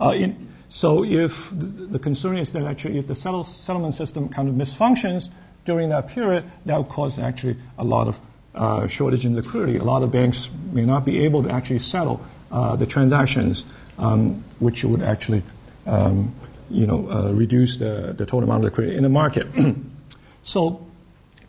[0.00, 4.48] Uh, in, so if the, concern is that actually if the settle, settlement system kind
[4.48, 5.30] of misfunctions
[5.64, 8.20] during that period, that would cause actually a lot of
[8.54, 9.78] uh, shortage in liquidity.
[9.78, 13.64] A lot of banks may not be able to actually settle uh, the transactions,
[13.98, 15.42] um, which would actually,
[15.86, 16.34] um,
[16.70, 19.48] you know, uh, reduce the, the total amount of liquidity in the market.
[20.44, 20.86] so,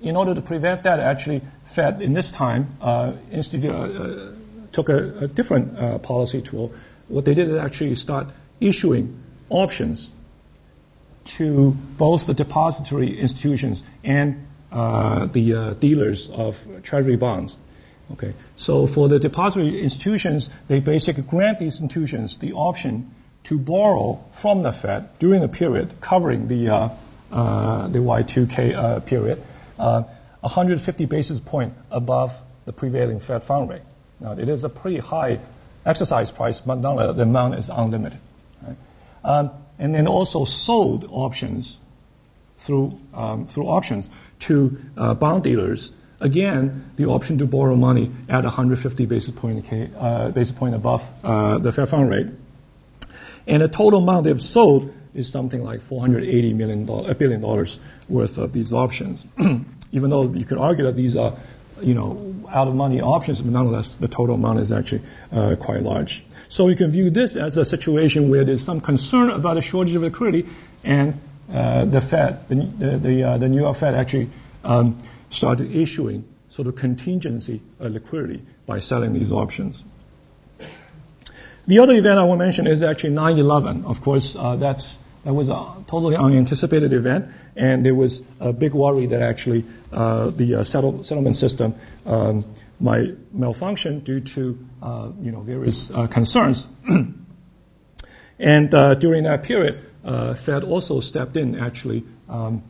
[0.02, 4.32] in order to prevent that, actually, Fed in this time uh, institute, uh,
[4.72, 6.74] took a, a different policy tool.
[7.08, 8.28] What they did is actually start
[8.62, 10.14] issuing options
[11.26, 17.58] to both the depository institutions and uh, the uh, dealers of treasury bonds.
[18.14, 23.14] Okay, so for the depository institutions, they basically grant these institutions the option
[23.46, 26.90] to borrow from the Fed during the period covering the uh,
[27.32, 29.42] uh the Y2K uh, period,
[29.78, 32.34] 150 uh, basis point above
[32.66, 33.82] the prevailing Fed fund rate.
[34.20, 35.40] Now, it is a pretty high
[35.86, 38.20] exercise price, but the amount is unlimited.
[39.24, 41.78] Um, and then also sold options
[42.60, 44.10] through um, through options
[44.42, 45.92] to uh, bond dealers.
[46.20, 49.66] Again, the option to borrow money at 150 basis point,
[49.98, 52.28] uh, basis point above uh, the fair fund rate,
[53.48, 58.38] and the total amount they've sold is something like 480 million a billion dollars worth
[58.38, 59.26] of these options.
[59.92, 61.38] Even though you could argue that these are,
[61.82, 65.84] you know, out of money options, but nonetheless the total amount is actually uh, quite
[65.84, 66.24] large.
[66.52, 69.96] So we can view this as a situation where there's some concern about a shortage
[69.96, 70.50] of liquidity,
[70.84, 74.30] and uh, the Fed, the, the, uh, the, New York Fed actually
[74.66, 74.98] um,
[75.30, 79.86] started issuing sort of contingency liquidity by selling these options.
[81.68, 83.86] The other event I want to mention is actually 9/11.
[83.86, 88.74] Of course, uh, that's that was a totally unanticipated event, and there was a big
[88.74, 92.44] worry that actually uh, the uh, settle, settlement system um,
[92.82, 96.68] might malfunction due to uh, you know various uh, concerns.
[98.40, 99.86] and uh, during that period,
[100.38, 102.64] Fed also stepped in actually um,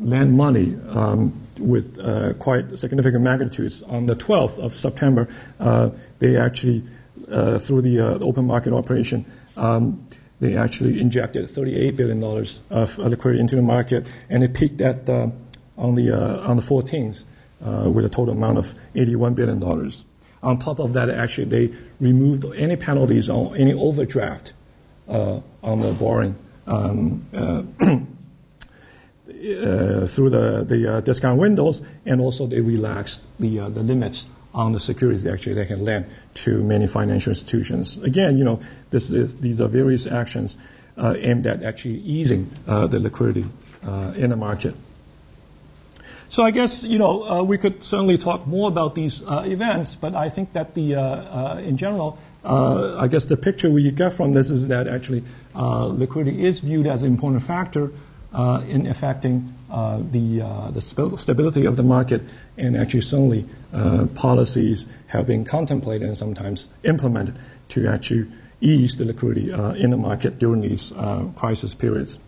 [0.00, 3.82] lend money um, with uh, quite significant magnitudes.
[3.82, 5.90] On the 12th of September, uh,
[6.20, 6.84] they actually,
[7.30, 9.24] uh, through the open market operation,
[9.56, 10.06] um,
[10.40, 12.22] they actually injected $38 billion
[12.70, 17.24] of liquidity into the market, and it peaked at on the on the 14th
[17.60, 20.04] with a total amount of 81 billion dollars.
[20.42, 24.52] On top of that, actually, they removed any penalties on any overdraft
[25.08, 26.36] on the borrowing.
[26.66, 27.26] Um,
[29.28, 34.26] uh, through the, the uh, discount windows, and also they relaxed the, uh, the limits
[34.54, 37.98] on the securities actually they can lend to many financial institutions.
[37.98, 40.58] Again, you know, this is, these are various actions
[40.96, 43.44] uh, aimed at actually easing uh, the liquidity
[43.84, 44.74] uh, in the market.
[46.30, 49.94] So I guess you know uh, we could certainly talk more about these uh, events,
[49.94, 54.32] but I think that the uh, in general, I guess the picture we get from
[54.32, 57.92] this is that actually liquidity is viewed as an important factor
[58.32, 62.20] uh, in affecting uh, the, uh, the stability of the market,
[62.58, 63.46] and actually certainly
[64.14, 67.34] policies have been contemplated and sometimes implemented
[67.70, 70.92] to actually ease the liquidity in the market during these
[71.36, 72.18] crisis periods.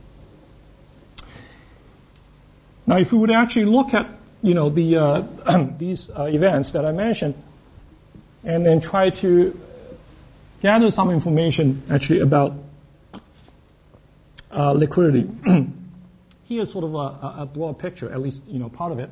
[2.90, 4.08] Now, if we would actually look at
[4.42, 5.22] you know the uh,
[5.78, 7.36] these uh, events that I mentioned,
[8.42, 9.56] and then try to
[10.60, 12.54] gather some information actually about
[14.50, 15.30] uh, liquidity.
[16.48, 19.10] here's sort of a, a broad picture, at least you know part of it.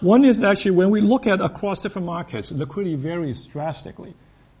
[0.00, 4.14] One is actually when we look at across different markets, liquidity varies drastically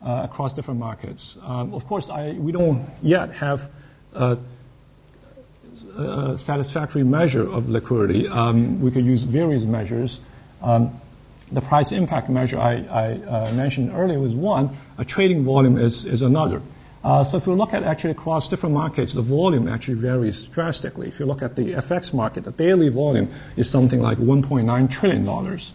[0.04, 1.38] uh, across different markets.
[1.42, 3.70] Um, of course, I, we don't yet have
[5.98, 8.28] a, a satisfactory measure of liquidity.
[8.28, 10.20] Um, we could use various measures.
[10.62, 11.00] Um,
[11.50, 14.76] the price impact measure I, I uh, mentioned earlier was one.
[14.98, 16.62] A trading volume is, is another.
[17.02, 21.08] Uh, so if you look at actually across different markets, the volume actually varies drastically.
[21.08, 25.24] If you look at the FX market, the daily volume is something like 1.9 trillion
[25.24, 25.72] dollars.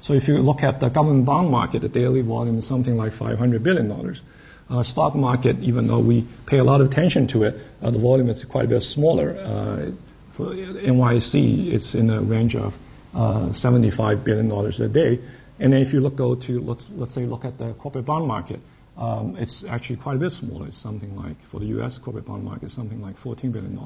[0.00, 3.12] So if you look at the government bond market, the daily volume is something like
[3.12, 4.22] 500 billion dollars.
[4.70, 7.98] Uh, stock market, even though we pay a lot of attention to it, uh, the
[7.98, 9.36] volume is quite a bit smaller.
[9.36, 9.90] Uh,
[10.30, 12.78] for NYSE, it's in a range of
[13.12, 15.18] uh, 75 billion dollars a day.
[15.58, 18.26] And then if you look go to let's let's say look at the corporate bond
[18.26, 18.60] market,
[18.96, 20.66] um, it's actually quite a bit smaller.
[20.66, 21.98] It's something like, for the U.S.
[21.98, 23.76] corporate bond market, something like $14 billion.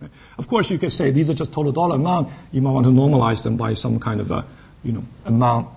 [0.00, 0.10] Right?
[0.38, 2.30] Of course, you could say these are just total dollar amount.
[2.50, 4.44] You might want to normalize them by some kind of a,
[4.82, 5.68] you know, amount,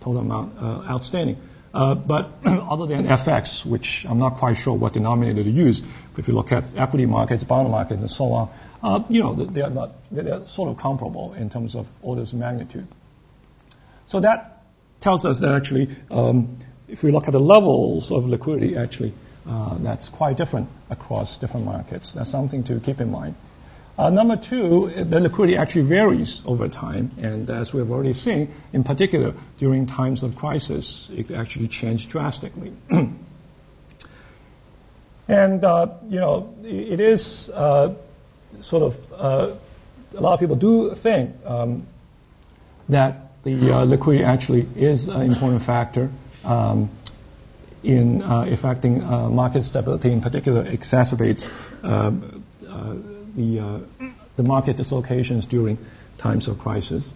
[0.00, 1.36] total amount uh, outstanding.
[1.72, 5.82] Uh, but other than FX, which I'm not quite sure what denominator to use,
[6.16, 8.50] if you look at equity markets, bond markets, and so on,
[8.82, 12.38] uh, you know, they are not, they're sort of comparable in terms of orders of
[12.38, 12.86] magnitude.
[14.06, 14.62] So that
[15.00, 19.12] tells us that actually um, if we look at the levels of liquidity, actually,
[19.46, 22.12] uh, that's quite different across different markets.
[22.12, 23.34] That's something to keep in mind.
[23.98, 28.84] Uh, number two, the liquidity actually varies over time, and as we've already seen, in
[28.84, 32.72] particular during times of crisis, it actually changed drastically.
[35.28, 37.92] and uh, you know, it is uh,
[38.60, 39.50] sort of uh,
[40.14, 41.84] a lot of people do think um,
[42.88, 46.08] that the uh, liquidity actually is an important factor
[46.44, 46.88] um,
[47.82, 49.02] in uh, affecting
[49.34, 51.48] market stability, in particular, exacerbates
[51.82, 52.44] um,
[53.38, 53.78] the, uh,
[54.36, 55.78] the market dislocations during
[56.18, 57.12] times of crisis.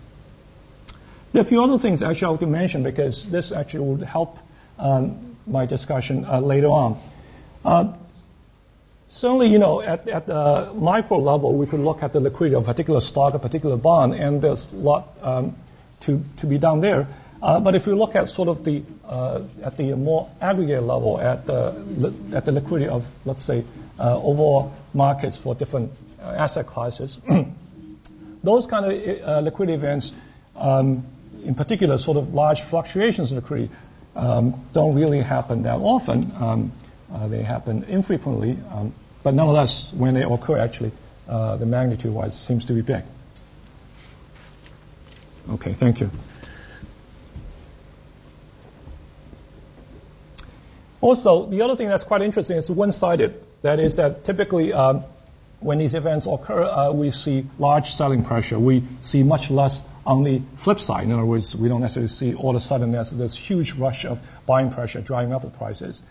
[1.32, 4.38] There are a few other things actually I to mention because this actually would help
[4.78, 7.00] um, my discussion uh, later on.
[7.64, 7.92] Uh,
[9.08, 12.62] certainly, you know, at, at the micro level, we could look at the liquidity of
[12.62, 15.56] a particular stock, a particular bond, and there's a lot um,
[16.02, 17.08] to, to be done there.
[17.42, 21.20] Uh, but if you look at sort of the uh, at the more aggregate level,
[21.20, 23.64] at the at the liquidity of let's say
[23.98, 25.90] uh, overall markets for different
[26.24, 27.20] asset classes,
[28.42, 30.12] those kind of uh, liquidity events,
[30.56, 31.06] um,
[31.44, 33.72] in particular, sort of large fluctuations in liquidity,
[34.14, 36.32] um, don't really happen that often.
[36.37, 36.72] Um,
[37.28, 38.58] they happen infrequently,
[39.22, 40.92] but nonetheless, when they occur, actually,
[41.26, 43.04] the magnitude-wise seems to be big.
[45.50, 46.11] Okay, thank you.
[51.02, 53.42] Also, the other thing that's quite interesting is one-sided.
[53.62, 54.72] That is that typically
[55.62, 58.58] when these events occur, uh, we see large selling pressure.
[58.58, 61.04] We see much less on the flip side.
[61.04, 64.04] In other words, we don't necessarily see all of a sudden there's this huge rush
[64.04, 66.02] of buying pressure driving up the prices.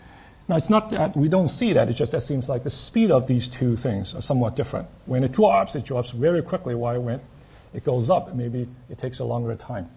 [0.48, 1.88] Now, it's not that we don't see that.
[1.88, 4.88] It's just that it seems like the speed of these two things are somewhat different.
[5.06, 6.74] When it drops, it drops very quickly.
[6.74, 7.20] While when
[7.72, 9.88] it goes up, maybe it takes a longer time.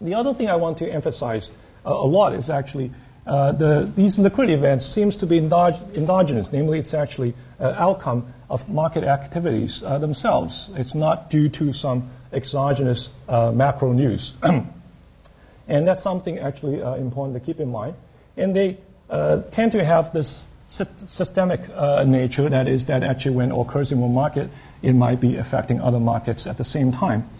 [0.00, 1.50] The other thing I want to emphasize
[1.84, 2.92] a, a lot is actually
[3.30, 8.68] uh, the, these liquidity events seems to be endogenous, namely it's actually an outcome of
[8.68, 10.68] market activities uh, themselves.
[10.74, 14.32] It's not due to some exogenous uh, macro news.
[14.42, 17.94] and that's something actually uh, important to keep in mind.
[18.36, 18.78] And they
[19.08, 23.92] uh, tend to have this systemic uh, nature, that is, that actually when it occurs
[23.92, 24.50] in one market,
[24.82, 27.30] it might be affecting other markets at the same time.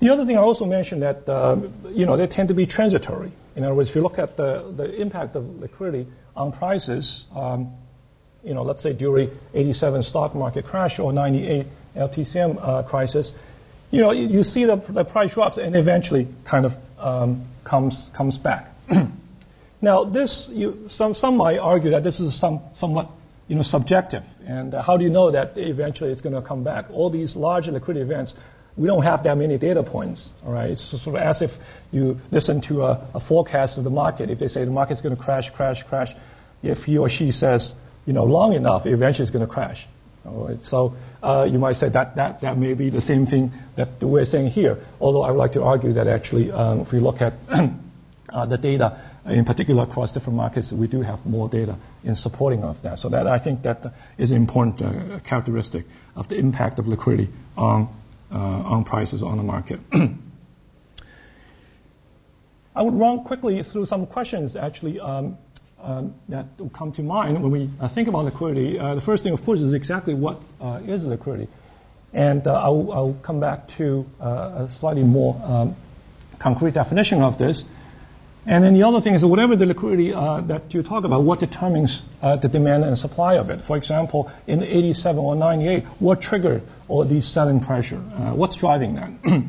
[0.00, 1.28] The other thing I also mentioned that,
[1.88, 3.30] you know, they tend to be transitory.
[3.56, 7.72] In other words, if you look at the, impact of liquidity on prices, um,
[8.44, 13.34] you know, let's say during 87 stock market crash or 98 LTCM uh, crisis,
[13.90, 18.38] you know, you, you see the, price drops and eventually kind of um, comes comes
[18.38, 18.72] back.
[19.82, 20.12] now,
[20.86, 23.10] some some might argue that this is some somewhat
[23.48, 26.86] you know subjective, and how do you know that eventually it's going to come back?
[26.92, 28.36] All these large liquidity events
[28.80, 30.32] we don't have that many data points.
[30.44, 31.58] All right, it's sort of as if
[31.92, 34.30] you listen to a, a forecast of the market.
[34.30, 36.14] If they say the market's going to crash, crash, crash,
[36.62, 37.74] if he or she says,
[38.06, 39.86] you know, long enough, eventually it's going to crash.
[40.24, 43.52] All right, so uh, you might say that, that that may be the same thing
[43.76, 44.78] that we're saying here.
[44.98, 47.34] Although I would like to argue that actually, um, if we look at
[48.30, 52.64] uh, the data, in particular across different markets, we do have more data in supporting
[52.64, 52.98] of that.
[52.98, 55.84] So that I think that is an important uh, characteristic
[56.16, 57.28] of the impact of liquidity
[57.58, 57.99] on
[58.30, 59.80] on prices on the market.
[62.74, 65.36] I would run quickly through some questions actually um,
[65.82, 68.78] um, that will come to mind when we uh, think about liquidity.
[68.78, 71.48] Uh, the first thing, of course, is exactly what uh, is liquidity.
[72.12, 75.76] And uh, I'll, I'll, come back to uh, a slightly more um,
[76.38, 77.64] concrete definition of this.
[78.50, 81.38] And then the other thing is whatever the liquidity uh, that you talk about, what
[81.38, 83.62] determines uh, the demand and supply of it?
[83.62, 87.98] For example, in 87 or 98, what triggered all these selling pressure?
[87.98, 89.10] Uh, what's driving that?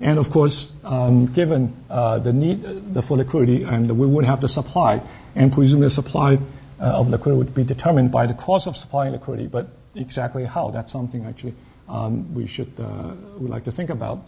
[0.00, 2.64] and of course, um, given uh, the need
[2.96, 5.00] uh, for liquidity, and we would have the supply,
[5.36, 6.34] and presumably the supply
[6.80, 10.72] uh, of liquidity would be determined by the cost of supplying liquidity, but exactly how?
[10.72, 11.54] That's something actually
[11.88, 14.26] um, we should would like to think about.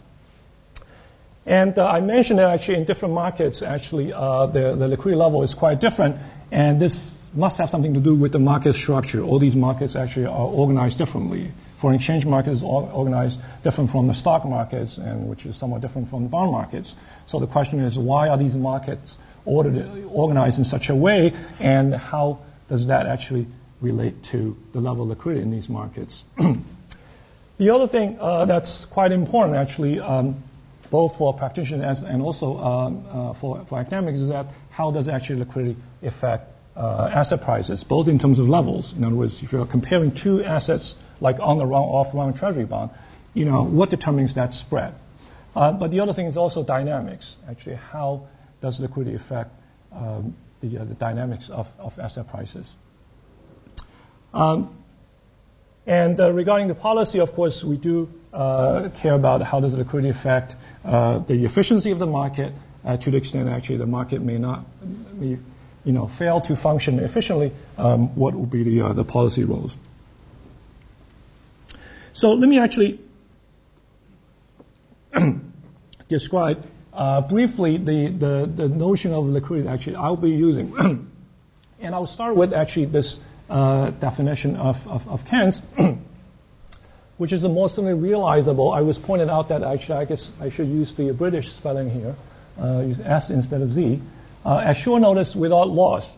[1.45, 5.43] And uh, I mentioned that actually in different markets, actually uh, the, the liquidity level
[5.43, 6.17] is quite different,
[6.51, 9.21] and this must have something to do with the market structure.
[9.21, 11.51] All these markets actually are organized differently.
[11.77, 16.09] Foreign exchange markets are organized different from the stock markets, and which is somewhat different
[16.09, 16.95] from the bond markets.
[17.27, 19.15] So the question is, why are these markets
[19.45, 22.39] ordered, organized in such a way, and how
[22.69, 23.45] does that actually
[23.81, 26.23] relate to the level of liquidity in these markets?
[27.57, 29.99] the other thing uh, that's quite important, actually.
[29.99, 30.41] Um,
[30.95, 35.39] both for practitioners and also um, uh, for, for academics, is that how does actually
[35.39, 36.43] liquidity affect
[36.77, 38.93] uh, asset prices, both in terms of levels.
[38.93, 42.63] In other words, if you're comparing two assets like on the run, off run treasury
[42.63, 42.91] bond,
[43.33, 44.93] you know, what determines that spread?
[45.53, 47.37] Uh, but the other thing is also dynamics.
[47.49, 48.27] Actually, how
[48.61, 49.51] does liquidity affect
[49.91, 52.73] um, the, uh, the, dynamics of, of asset prices?
[54.33, 54.77] Um,
[55.85, 60.55] and uh, regarding the policy, of course, we do care about how does liquidity affect
[60.83, 64.65] uh, the efficiency of the market uh, to the extent actually the market may not,
[65.13, 65.37] may,
[65.83, 67.51] you know, fail to function efficiently.
[67.77, 69.75] Um, what will be the uh, the policy roles?
[72.13, 72.99] So let me actually
[76.07, 79.69] describe uh, briefly the, the the notion of liquidity.
[79.69, 80.75] Actually, I'll be using,
[81.79, 83.19] and I'll start with actually this
[83.49, 85.61] uh, definition of of, of Keynes.
[87.17, 88.71] which is more simply realizable.
[88.71, 92.15] I was pointed out that actually I guess I should use the British spelling here,
[92.59, 94.01] uh, use S instead of Z,
[94.45, 96.17] uh, as short notice without loss.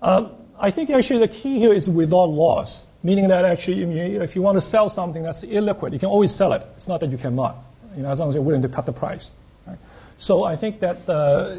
[0.00, 0.28] Uh,
[0.58, 3.82] I think actually the key here is without loss, meaning that actually
[4.16, 6.66] if you want to sell something that's illiquid, you can always sell it.
[6.76, 7.56] It's not that you cannot,
[7.96, 9.30] you know, as long as you're willing to cut the price.
[9.66, 9.78] Right?
[10.18, 11.56] So I think that uh,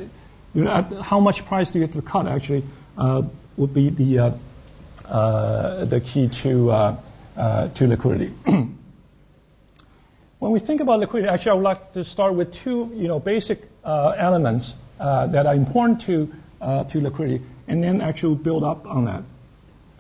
[0.54, 2.64] you know, how much price do you have to cut actually
[2.98, 3.24] uh,
[3.58, 4.34] would be the
[5.06, 6.98] uh, the key to uh,
[7.38, 8.34] to liquidity.
[10.40, 13.20] when we think about liquidity, actually, I would like to start with two, you know,
[13.20, 18.64] basic uh, elements uh, that are important to uh, to liquidity, and then actually build
[18.64, 19.24] up on that.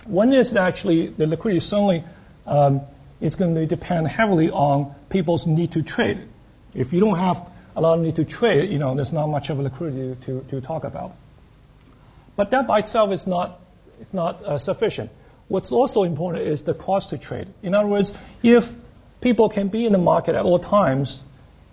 [0.05, 2.03] One is actually the liquidity certainly
[2.45, 2.81] um,
[3.19, 6.27] is going to depend heavily on people's need to trade.
[6.73, 9.49] If you don't have a lot of need to trade, you know, there's not much
[9.49, 11.15] of a liquidity to, to talk about.
[12.35, 13.59] But that by itself is not,
[14.13, 15.11] uh, sufficient.
[15.47, 17.47] What's also important is the cost to trade.
[17.63, 18.11] In other words,
[18.43, 18.73] if
[19.21, 21.21] people can be in the market at all times,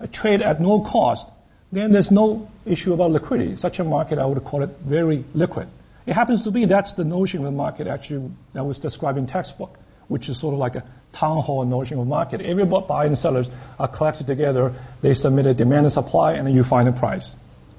[0.00, 1.28] uh, trade at no cost,
[1.72, 3.56] then there's no issue about liquidity.
[3.56, 5.68] Such a market, I would call it very liquid.
[6.06, 9.26] It happens to be that's the notion of the market actually that was described in
[9.26, 12.40] textbook, which is sort of like a town hall notion of market.
[12.40, 13.48] Every buyers and sellers
[13.78, 14.74] are collected together.
[15.00, 17.34] They submit a demand and supply, and then you find a price.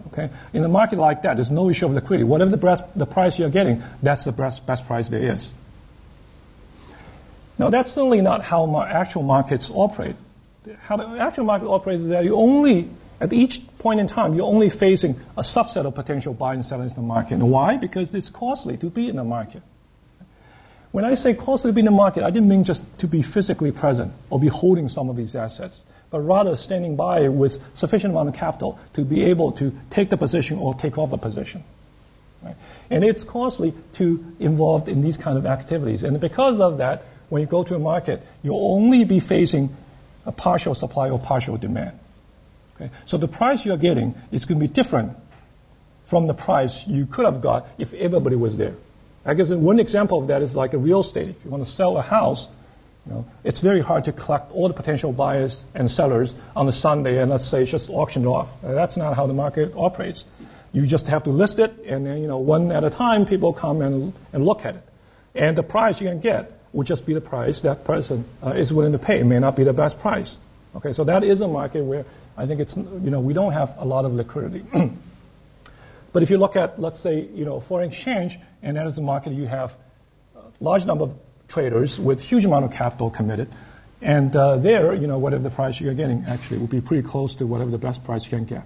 [0.08, 0.30] Okay?
[0.54, 2.24] In a market like that, there's no issue of liquidity.
[2.24, 5.54] Whatever the, best, the price you're getting, that's the best, best price there is.
[7.58, 10.16] Now, that's certainly not how actual markets operate.
[10.82, 12.90] How the actual market operates is that you only,
[13.22, 16.92] at each point in time, you're only facing a subset of potential buyers and sellers
[16.92, 17.36] in the market.
[17.36, 17.78] And why?
[17.78, 19.62] Because it's costly to be in the market.
[20.92, 23.22] When I say costly to be in the market, I didn't mean just to be
[23.22, 28.12] physically present or be holding some of these assets, but rather standing by with sufficient
[28.12, 31.64] amount of capital to be able to take the position or take off the position.
[32.42, 32.56] Right?
[32.90, 36.04] And it's costly to involved in these kind of activities.
[36.04, 39.76] And because of that, when you go to a market, you'll only be facing
[40.26, 41.98] a partial supply or partial demand.
[42.76, 42.92] Okay?
[43.06, 45.18] So the price you're getting is going to be different
[46.06, 48.76] from the price you could have got if everybody was there.
[49.26, 51.30] I guess one example of that is like a real estate.
[51.30, 52.48] If you want to sell a house,
[53.06, 56.72] you know, it's very hard to collect all the potential buyers and sellers on a
[56.72, 58.50] Sunday and let's say just auction it off.
[58.62, 60.26] That's not how the market operates.
[60.74, 63.54] You just have to list it, and then you know one at a time people
[63.54, 64.84] come and, and look at it,
[65.34, 68.74] and the price you can get would just be the price that person uh, is
[68.74, 69.20] willing to pay.
[69.22, 70.38] It may not be the best price.
[70.76, 72.06] Okay, so that is a market where
[72.38, 74.66] I think it's you know we don't have a lot of liquidity.
[76.14, 79.02] but if you look at let's say you know foreign exchange, and that is a
[79.02, 79.76] market you have
[80.36, 81.18] a large number of
[81.48, 83.48] traders with huge amount of capital committed,
[84.02, 87.36] and uh, there you know whatever the price you're getting actually will be pretty close
[87.36, 88.64] to whatever the best price you can get.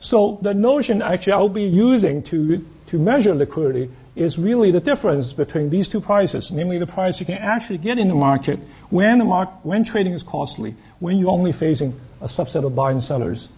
[0.00, 5.34] So the notion actually I'll be using to to measure liquidity is really the difference
[5.34, 8.58] between these two prices, namely the price you can actually get in the market
[8.88, 12.94] when, the mar- when trading is costly, when you're only facing a subset of buyers
[12.94, 13.48] and sellers,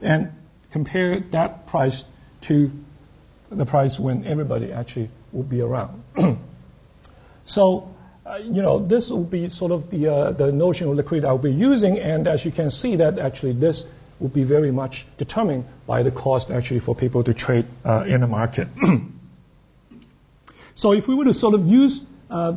[0.00, 0.32] and
[0.70, 2.04] compare that price
[2.40, 2.72] to
[3.50, 6.02] the price when everybody actually would be around.
[7.44, 11.26] so, uh, you know, this will be sort of the, uh, the notion of liquidity
[11.26, 13.86] I'll be using, and as you can see that actually this
[14.18, 18.22] will be very much determined by the cost actually for people to trade uh, in
[18.22, 18.68] the market.
[20.74, 22.56] So if we were to sort of use uh,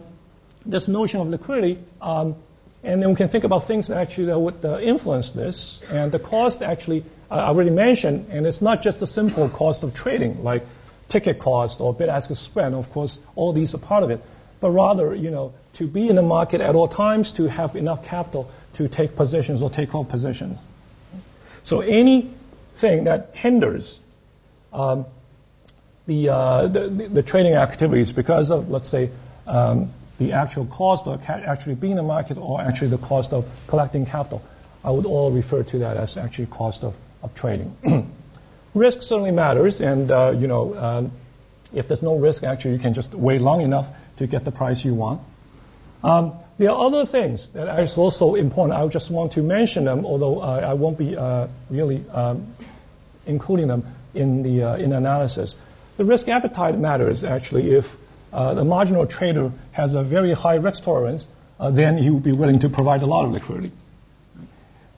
[0.66, 2.36] this notion of liquidity, um,
[2.84, 6.12] and then we can think about things that actually that would uh, influence this, and
[6.12, 9.94] the cost actually uh, I already mentioned, and it's not just a simple cost of
[9.94, 10.64] trading like
[11.08, 12.74] ticket cost or bid-ask spread.
[12.74, 14.22] Of course, all these are part of it,
[14.60, 18.06] but rather, you know, to be in the market at all times, to have enough
[18.06, 20.60] capital to take positions or take off positions.
[21.64, 24.00] So anything that hinders
[24.72, 25.06] um,
[26.08, 29.10] the, uh, the, the, trading activities because of, let's say,
[29.48, 33.46] um, the actual cost of actually being in the market or actually the cost of
[33.68, 34.44] collecting capital.
[34.84, 37.76] I would all refer to that as actually cost of, of trading.
[38.76, 41.12] risk certainly matters, and uh, you know, um,
[41.74, 43.88] if there's no risk, actually you can just wait long enough
[44.18, 45.22] to get the price you want.
[46.04, 48.80] Um, there are other things that are also important.
[48.80, 52.54] I just want to mention them, although uh, I won't be uh, really um,
[53.26, 55.58] including them in the uh, in analysis.
[55.98, 57.72] The risk appetite matters actually.
[57.72, 57.96] If
[58.34, 61.26] uh, the marginal trader has a very high risk tolerance,
[61.60, 63.72] uh, then he will be willing to provide a lot of liquidity.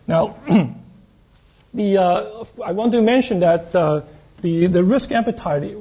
[0.07, 0.37] Now,
[1.73, 4.01] the, uh, I want to mention that uh,
[4.41, 5.75] the, the risk appetite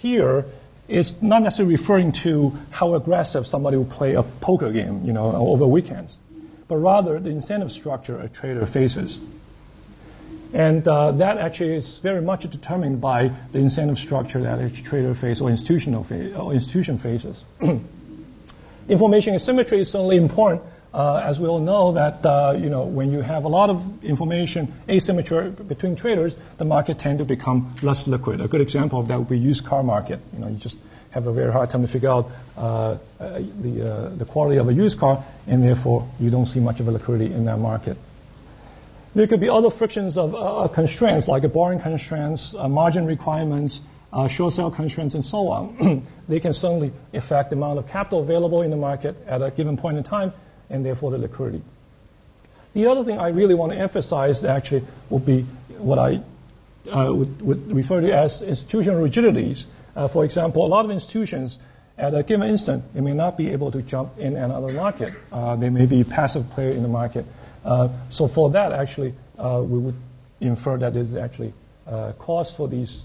[0.00, 0.44] here
[0.88, 5.34] is not necessarily referring to how aggressive somebody will play a poker game, you know,
[5.34, 6.18] over weekends,
[6.68, 9.18] but rather the incentive structure a trader faces.
[10.52, 15.14] And uh, that actually is very much determined by the incentive structure that each trader
[15.14, 17.44] faces or institutional fa- or institution faces.
[18.88, 20.62] information asymmetry is certainly important.
[20.92, 24.04] Uh, as we all know that uh, you know when you have a lot of
[24.04, 28.40] information asymmetry between traders, the market tend to become less liquid.
[28.40, 30.18] A good example of that would be used car market.
[30.32, 30.76] You know, you just
[31.10, 32.96] have a very hard time to figure out uh, uh
[33.60, 36.88] the uh, the quality of a used car, and therefore you don't see much of
[36.88, 37.96] a liquidity in that market.
[39.14, 43.80] There could be other frictions of uh, constraints like borrowing constraints, uh, margin requirements,
[44.12, 46.06] uh, short sale constraints, and so on.
[46.28, 49.76] they can certainly affect the amount of capital available in the market at a given
[49.76, 50.32] point in time,
[50.68, 51.62] and therefore the liquidity.
[52.72, 55.42] The other thing I really want to emphasize actually would be
[55.78, 56.20] what I
[56.90, 59.66] uh, would, would, refer to as institutional rigidities.
[59.96, 61.58] Uh, for example, a lot of institutions
[61.98, 65.12] at a given instant, they may not be able to jump in another market.
[65.32, 67.26] Uh, they may be passive player in the market.
[67.64, 69.96] Uh, so for that, actually, uh, we would
[70.40, 71.52] infer that there's actually
[71.86, 73.04] uh, cost for these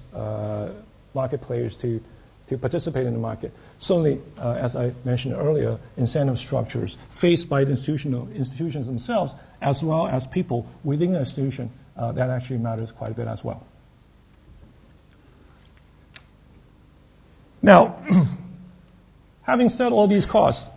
[1.13, 2.01] market players to
[2.47, 3.51] to participate in the market.
[3.79, 9.83] Certainly, uh, as I mentioned earlier, incentive structures faced by the institutional institutions themselves, as
[9.83, 13.65] well as people within the institution, uh, that actually matters quite a bit as well.
[17.61, 17.97] Now,
[19.41, 20.69] having said all these costs,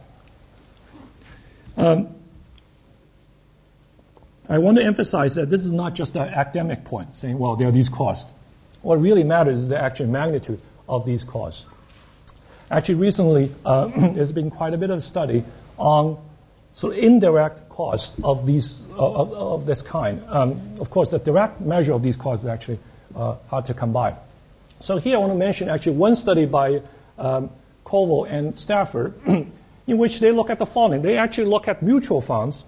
[1.77, 2.09] um,
[4.49, 7.69] I want to emphasize that this is not just an academic point, saying, well, there
[7.69, 8.31] are these costs.
[8.81, 11.67] What really matters is the actual magnitude of these costs.
[12.71, 15.45] Actually, recently, uh, there's been quite a bit of study
[15.77, 16.19] on
[16.75, 20.23] sort of indirect costs of these of, of this kind.
[20.29, 22.79] Um, of course, the direct measure of these costs is actually
[23.15, 24.17] uh, hard to come by.
[24.81, 26.83] So here I want to mention actually one study by
[27.19, 27.51] um,
[27.85, 29.15] Coval and Stafford,
[29.87, 31.03] in which they look at the following.
[31.03, 32.65] They actually look at mutual funds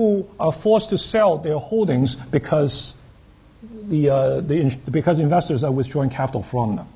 [0.00, 2.94] who are forced to sell their holdings because
[3.62, 6.88] the, uh, the because investors are withdrawing capital from them.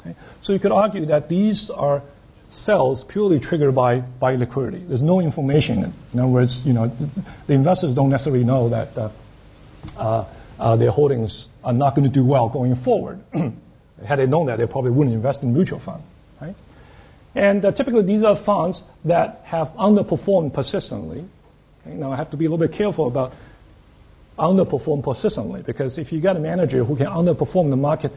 [0.00, 0.14] Okay?
[0.42, 2.02] So you could argue that these are
[2.50, 4.84] sells purely triggered by, by liquidity.
[4.86, 5.94] There's no information.
[6.12, 6.94] In other words, you know,
[7.46, 9.08] the investors don't necessarily know that uh,
[9.96, 10.24] uh,
[10.60, 13.18] uh, their holdings are not going to do well going forward.
[14.04, 16.02] Had they known that, they probably wouldn't invest in mutual fund,
[16.38, 16.54] right?
[17.34, 21.24] And uh, typically, these are funds that have underperformed persistently.
[21.84, 23.34] Now, I have to be a little bit careful about
[24.38, 28.12] underperform persistently because if you got a manager who can underperform the market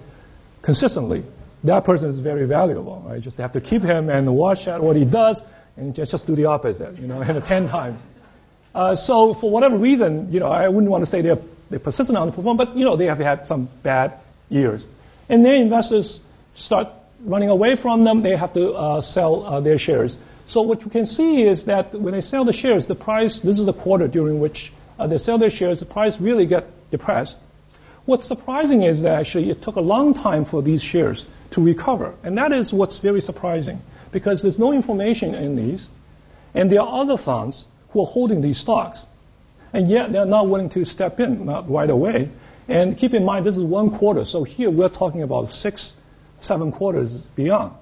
[0.61, 1.24] consistently,
[1.63, 3.03] that person is very valuable.
[3.05, 3.22] Right?
[3.22, 5.43] Just have to keep him and watch out what he does
[5.78, 8.01] and just, just do the opposite, you know, and 10 times.
[8.74, 11.39] Uh, so for whatever reason, you know, I wouldn't want to say they're,
[11.70, 14.86] they're persistent underperform, but, you know, they have had some bad years.
[15.30, 16.20] And then investors
[16.53, 16.89] start
[17.22, 18.22] running away from them.
[18.22, 20.18] They have to uh, sell uh, their shares.
[20.48, 23.60] So what you can see is that when they sell the shares, the price, this
[23.60, 27.38] is the quarter during which uh, they sell their shares, the price really get depressed.
[28.06, 32.14] What's surprising is that actually it took a long time for these shares to recover.
[32.24, 33.82] And that is what's very surprising
[34.12, 35.89] because there's no information in these.
[36.54, 39.06] And there are other funds who are holding these stocks.
[39.74, 42.30] And yet they're not willing to step in, not right away.
[42.68, 44.24] And keep in mind, this is one quarter.
[44.26, 45.93] So here we're talking about six,
[46.39, 47.74] seven quarters beyond.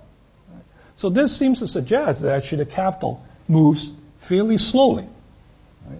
[0.95, 5.07] So this seems to suggest that actually the capital moves fairly slowly.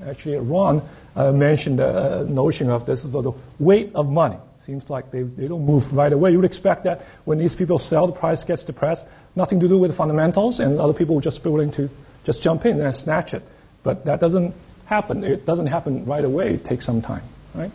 [0.08, 4.38] Actually, Ron uh, mentioned the uh, notion of this sort of weight of money.
[4.66, 6.32] Seems like they, they don't move right away.
[6.32, 9.06] You would expect that when these people sell, the price gets depressed.
[9.36, 11.90] Nothing to do with fundamentals, and other people would just be willing to
[12.24, 13.44] just jump in and snatch it.
[13.84, 15.24] But that doesn't happen.
[15.26, 16.54] It doesn't happen right away.
[16.54, 17.24] It takes some time,
[17.54, 17.72] right?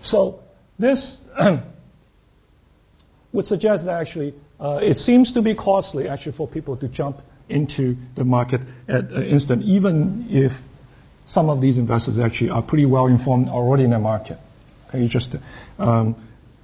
[0.00, 0.40] So
[0.78, 1.18] this
[3.32, 7.20] would suggest that actually uh, it seems to be costly actually for people to jump
[7.48, 10.60] into the market at an instant, even if
[11.26, 14.38] some of these investors actually are pretty well informed already in the market.
[14.88, 15.36] Okay, just
[15.78, 16.16] um,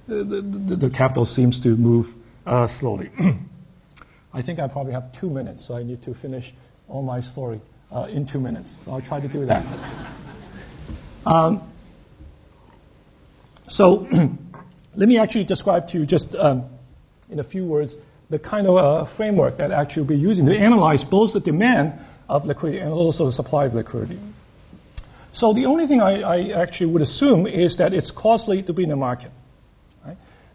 [0.07, 2.13] the, the, the, capital seems to move
[2.45, 3.11] uh, slowly.
[4.33, 6.53] I think I probably have two minutes, so I need to finish
[6.89, 8.71] all my story uh, in two minutes.
[8.83, 9.65] So I'll try to do that.
[11.27, 11.63] Um,
[13.67, 14.07] so
[14.95, 16.65] let me actually describe to you just um,
[17.29, 17.95] in a few words
[18.29, 21.93] the kind of uh, framework that actually we'll be using to analyze both the demand
[22.27, 24.19] of liquidity and also the supply of liquidity.
[25.31, 28.83] So the only thing I, I, actually would assume is that it's costly to be
[28.83, 29.31] in the market.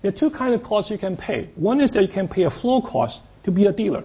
[0.03, 1.51] There are two kinds of costs you can pay.
[1.55, 4.05] One is that you can pay a flow cost to be a dealer.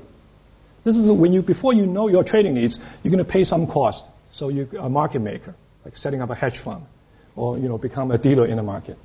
[0.84, 3.68] This is when you, before you know your trading needs, you're going to pay some
[3.68, 4.06] cost.
[4.32, 5.56] So you're a market maker,
[5.86, 6.86] like setting up a hedge fund,
[7.36, 8.98] or you know become a dealer in the market.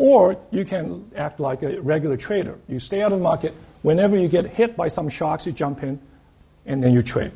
[0.00, 2.58] Or you can act like a regular trader.
[2.68, 3.54] You stay out of the market.
[3.82, 6.00] Whenever you get hit by some shocks, you jump in,
[6.64, 7.32] and then you trade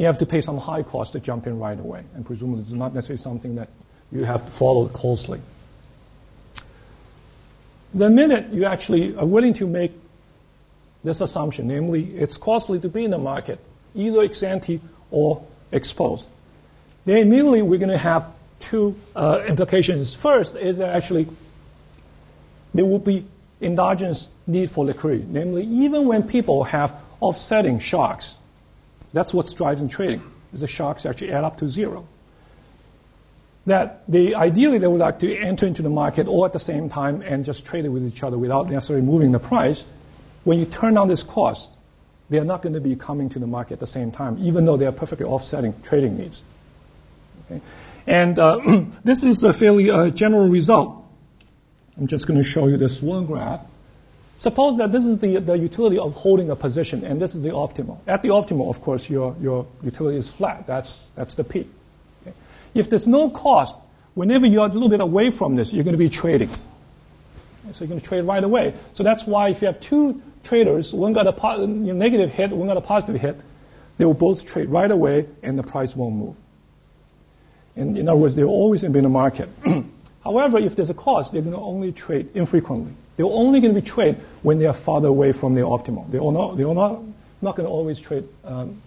[0.00, 2.02] you have to pay some high cost to jump in right away.
[2.14, 3.68] And presumably it's not necessarily something that
[4.10, 5.42] you have to follow closely.
[7.92, 9.92] The minute you actually are willing to make
[11.04, 13.60] this assumption, namely it's costly to be in the market,
[13.94, 14.80] either ex ante
[15.10, 16.30] or ex post,
[17.04, 18.26] then immediately we're going to have
[18.60, 20.14] two uh, implications.
[20.14, 21.28] First is that actually
[22.74, 23.26] there will be
[23.60, 28.34] endogenous need for liquidity, namely even when people have offsetting shocks,
[29.12, 30.22] that's what's driving trading.
[30.52, 32.06] The shocks actually add up to zero.
[33.66, 36.88] That they ideally they would like to enter into the market all at the same
[36.88, 39.84] time and just trade it with each other without necessarily moving the price.
[40.44, 41.70] When you turn down this cost,
[42.30, 44.64] they are not going to be coming to the market at the same time, even
[44.64, 46.42] though they are perfectly offsetting trading needs.
[47.46, 47.60] Okay?
[48.06, 50.99] And uh, this is a fairly uh, general result.
[51.98, 53.60] I'm just going to show you this one graph.
[54.38, 57.50] Suppose that this is the, the utility of holding a position, and this is the
[57.50, 57.98] optimal.
[58.06, 60.66] At the optimal, of course, your, your utility is flat.
[60.66, 61.68] That's, that's the peak.
[62.22, 62.34] Okay?
[62.72, 63.74] If there's no cost,
[64.14, 66.48] whenever you're a little bit away from this, you're going to be trading.
[67.72, 68.74] So you're going to trade right away.
[68.94, 72.66] So that's why if you have two traders, one got a po- negative hit, one
[72.66, 73.36] got a positive hit,
[73.98, 76.36] they will both trade right away, and the price won't move.
[77.76, 79.50] In, in other words, they're always be in the market.
[80.22, 82.92] However, if there's a cost, they're going to only trade infrequently.
[83.16, 86.10] They're only going to be trade when they are farther away from their optimal.
[86.10, 87.02] They're not, they're not,
[87.40, 88.80] not going to always trade um,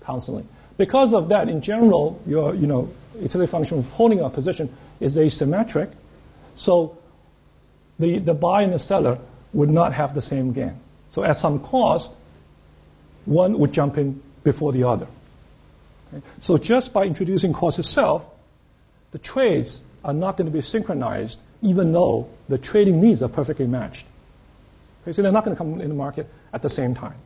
[0.00, 0.44] constantly.
[0.76, 5.16] because of that, in general, your you know utility function of holding a position is
[5.16, 5.92] asymmetric.
[6.56, 6.98] So
[7.98, 9.18] the, the buyer and the seller
[9.52, 10.78] would not have the same gain.
[11.12, 12.14] So at some cost,
[13.24, 15.06] one would jump in before the other.
[16.12, 16.24] Okay?
[16.40, 18.24] So just by introducing cost itself,
[19.12, 23.66] the trades are not going to be synchronized, even though the trading needs are perfectly
[23.66, 24.06] matched.
[25.02, 25.12] Okay?
[25.12, 27.16] So they're not going to come in the market at the same time.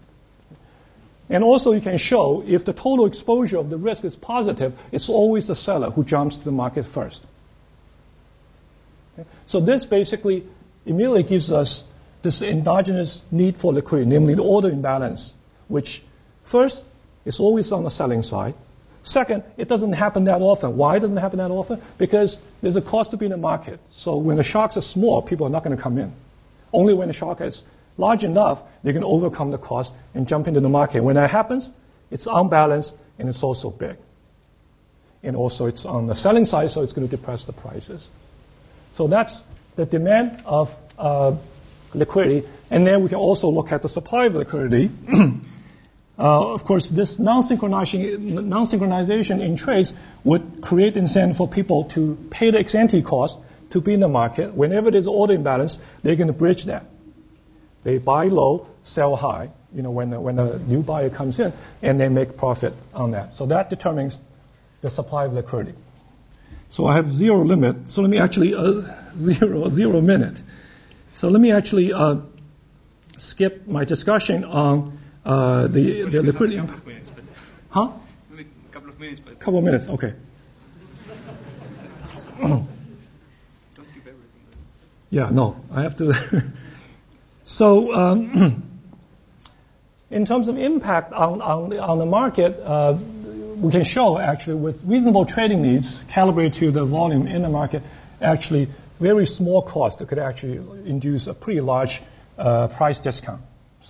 [1.29, 5.11] And also you can show if the total exposure of the risk is positive, it's
[5.11, 7.23] always the seller who jumps to the market first.
[9.15, 9.29] Okay?
[9.47, 10.47] So this basically
[10.87, 11.85] immediately gives us
[12.23, 15.35] this endogenous need for liquidity, namely the order imbalance,
[15.69, 16.03] which
[16.45, 16.83] first
[17.27, 18.55] is always on the selling side.
[19.03, 20.77] Second, it doesn't happen that often.
[20.77, 21.81] Why doesn't it happen that often?
[21.97, 23.81] Because there's a cost to be in the market.
[23.93, 26.13] So when the shocks are small, people are not going to come in.
[26.73, 27.65] Only when the shock is
[27.97, 31.03] large enough, they can overcome the cost and jump into the market.
[31.03, 31.73] When that happens,
[32.11, 33.97] it's unbalanced and it's also big.
[35.23, 38.09] And also it's on the selling side, so it's going to depress the prices.
[38.95, 39.43] So that's
[39.77, 41.37] the demand of uh,
[41.95, 42.47] liquidity.
[42.71, 44.91] And then we can also look at the supply of liquidity.
[46.19, 52.59] Uh, of course, this non-synchronization, in trades would create incentive for people to pay the
[52.59, 53.39] ex ante cost
[53.71, 54.55] to be in the market.
[54.55, 56.85] Whenever there's order imbalance, they're going to bridge that.
[57.85, 59.51] They buy low, sell high.
[59.75, 63.13] You know, when the, when a new buyer comes in, and they make profit on
[63.13, 63.37] that.
[63.37, 64.21] So that determines
[64.83, 65.79] the supply of liquidity.
[66.71, 67.91] So I have zero limit.
[67.91, 68.83] So let me actually uh,
[69.19, 70.37] zero zero minute.
[71.13, 72.17] So let me actually uh,
[73.19, 76.59] skip my discussion on uh, the, the liquidity.
[76.59, 77.25] A couple of minutes, but
[77.71, 77.89] Huh?
[78.31, 79.89] maybe a couple of minutes, but Couple of minutes.
[79.89, 80.15] Okay.
[82.41, 82.69] don't
[83.95, 84.43] keep everything.
[85.11, 86.15] Yeah, no, I have to.
[87.45, 88.63] so, um,
[90.11, 92.99] in terms of impact on, on, the, on the market, uh,
[93.57, 97.83] we can show actually with reasonable trading needs calibrated to the volume in the market,
[98.21, 98.69] actually
[98.99, 100.57] very small cost could actually
[100.89, 102.03] induce a pretty large
[102.39, 103.41] uh, price discount,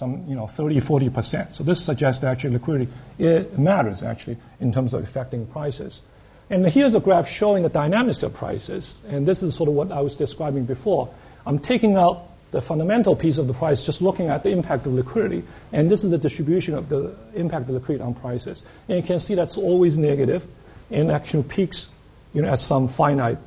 [0.01, 1.55] some you know 30, 40 percent.
[1.55, 6.03] So this suggests that actually liquidity it matters actually in terms of affecting prices.
[6.49, 9.93] And here's a graph showing the dynamics of prices, and this is sort of what
[9.93, 11.15] I was describing before.
[11.47, 14.95] I'm taking out the fundamental piece of the price, just looking at the impact of
[14.95, 18.65] liquidity, and this is the distribution of the impact of liquidity on prices.
[18.89, 20.45] And you can see that's always negative,
[20.91, 21.89] and actually peaks,
[22.33, 23.39] you know, at some finite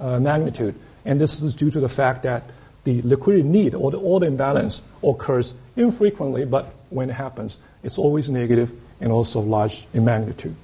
[0.00, 0.74] uh, magnitude.
[1.04, 2.42] And this is due to the fact that
[2.84, 8.28] the liquidity need or the order imbalance occurs infrequently, but when it happens, it's always
[8.30, 10.54] negative and also large in magnitude.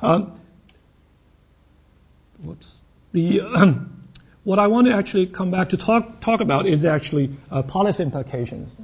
[0.00, 0.40] Um,
[2.42, 2.78] whoops.
[3.12, 3.40] The,
[4.44, 8.02] what I want to actually come back to talk, talk about is actually uh, policy
[8.02, 8.74] implications.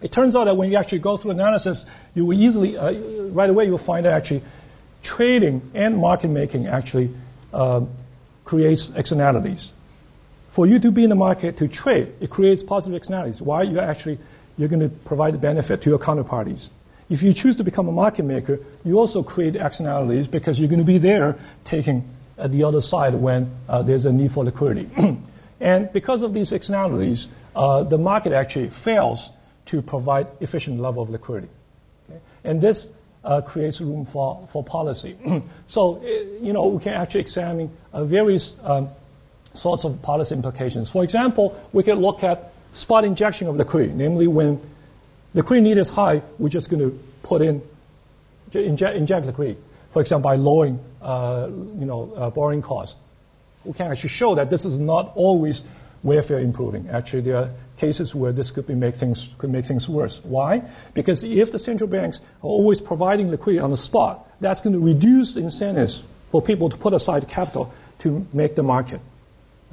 [0.00, 2.92] It turns out that when you actually go through analysis, you will easily, uh,
[3.30, 4.42] right away, you'll find that actually
[5.02, 7.14] trading and market making actually
[7.52, 7.82] uh,
[8.44, 9.72] creates externalities.
[10.52, 13.40] For you to be in the market to trade, it creates positive externalities.
[13.40, 13.62] Why?
[13.62, 14.18] You're actually
[14.58, 16.68] you're going to provide the benefit to your counterparties.
[17.08, 20.80] If you choose to become a market maker, you also create externalities because you're going
[20.80, 24.90] to be there taking at the other side when uh, there's a need for liquidity.
[25.60, 29.30] and because of these externalities, uh, the market actually fails
[29.66, 31.48] to provide efficient level of liquidity.
[32.10, 32.20] Okay?
[32.44, 32.92] And this
[33.24, 35.16] uh, creates room for, for policy.
[35.66, 36.06] so, uh,
[36.44, 38.90] you know, we can actually examine uh, various um,
[39.54, 40.90] sorts of policy implications.
[40.90, 44.60] For example, we can look at spot injection of liquidity, namely when
[45.34, 47.62] the liquidity need is high, we're just going to put in,
[48.52, 49.58] inject, inject liquidity.
[49.90, 52.98] For example, by lowering, uh, you know, uh, borrowing costs.
[53.64, 55.62] We can actually show that this is not always
[56.02, 56.88] welfare improving.
[56.88, 60.20] Actually, there are cases where this could be make things could make things worse.
[60.24, 60.62] Why?
[60.94, 64.80] Because if the central banks are always providing liquidity on the spot, that's going to
[64.80, 69.00] reduce the incentives for people to put aside capital to make the market.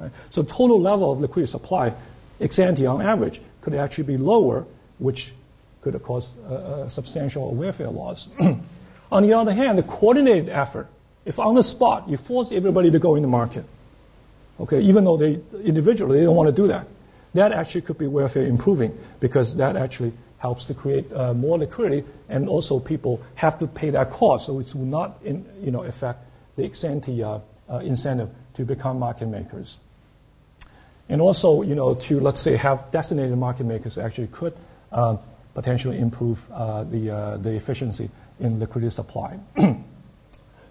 [0.00, 0.10] Right?
[0.30, 1.92] So total level of liquidity supply,
[2.40, 4.64] ex ante on average, could actually be lower,
[4.98, 5.32] which
[5.82, 6.54] could cause a,
[6.86, 8.28] a substantial welfare loss.
[9.12, 10.88] on the other hand, the coordinated effort,
[11.24, 13.64] if on the spot you force everybody to go in the market,
[14.58, 16.86] okay, even though they individually they don't want to do that,
[17.34, 22.04] that actually could be welfare improving because that actually helps to create uh, more liquidity,
[22.28, 25.82] and also people have to pay that cost, so it will not, in, you know,
[25.82, 26.24] affect
[26.56, 27.38] the ex ante uh,
[27.68, 29.78] uh, incentive to become market makers.
[31.10, 34.54] And also, you know, to let's say have designated market makers actually could
[34.92, 35.18] um,
[35.54, 39.40] potentially improve uh, the uh, the efficiency in liquidity supply.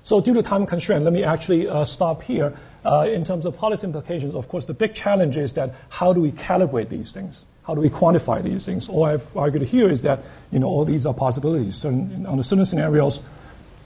[0.04, 2.58] so, due to time constraint, let me actually uh, stop here.
[2.86, 6.22] Uh, in terms of policy implications, of course, the big challenge is that how do
[6.22, 7.46] we calibrate these things?
[7.64, 8.88] How do we quantify these things?
[8.88, 10.22] All I've argued here is that
[10.52, 11.76] you know all these are possibilities.
[11.76, 13.22] Certain, under certain scenarios,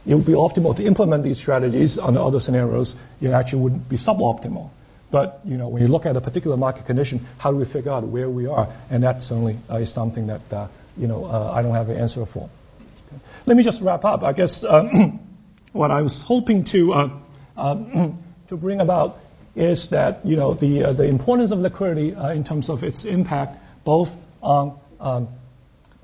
[0.06, 1.98] it would be optimal to implement these strategies.
[1.98, 4.70] Under other scenarios, it actually would be suboptimal.
[5.14, 7.92] But you know, when you look at a particular market condition, how do we figure
[7.92, 8.68] out where we are?
[8.90, 11.98] And that certainly uh, is something that uh, you know uh, I don't have an
[11.98, 12.50] answer for.
[12.80, 13.22] Okay.
[13.46, 14.24] Let me just wrap up.
[14.24, 14.66] I guess
[15.72, 17.12] what I was hoping to
[17.56, 19.20] to bring about
[19.56, 24.18] is that you know the the importance of liquidity in terms of its impact both
[24.42, 25.28] on um,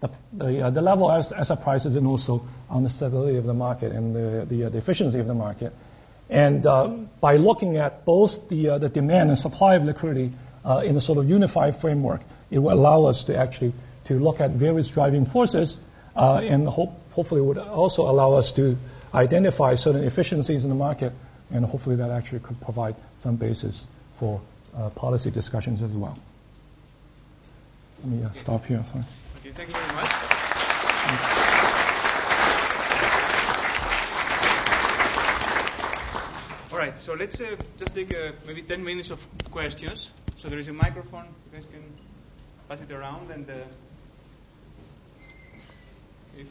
[0.01, 3.91] the, the, the, level of asset prices and also on the stability of the market
[3.91, 5.73] and the, the, the efficiency of the market.
[6.29, 6.87] And uh,
[7.19, 10.31] by looking at both the, uh, the demand and supply of liquidity
[10.83, 12.21] in a sort of unified framework,
[12.51, 13.73] it will allow us to actually
[14.05, 15.79] to look at various driving forces
[16.15, 18.77] and hope, hopefully would also allow us to
[19.13, 21.13] identify certain efficiencies in the market
[21.51, 24.41] and hopefully that actually could provide some basis for
[24.77, 26.17] uh, policy discussions as well.
[28.03, 28.83] Let me uh, stop here.
[28.91, 29.03] Sorry.
[29.39, 31.48] Okay, thank you very much.
[36.79, 39.19] Right, so let's uh, just take uh, maybe 10 minutes of
[39.51, 40.11] questions.
[40.37, 41.25] So there is a microphone.
[41.25, 41.83] You guys can
[42.69, 43.49] pass it around and.
[43.49, 43.53] Uh,
[46.37, 46.47] if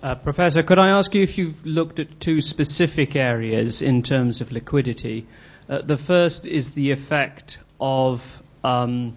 [0.00, 4.40] Uh, Professor, could I ask you if you've looked at two specific areas in terms
[4.40, 5.26] of liquidity?
[5.68, 9.16] Uh, the first is the effect of um,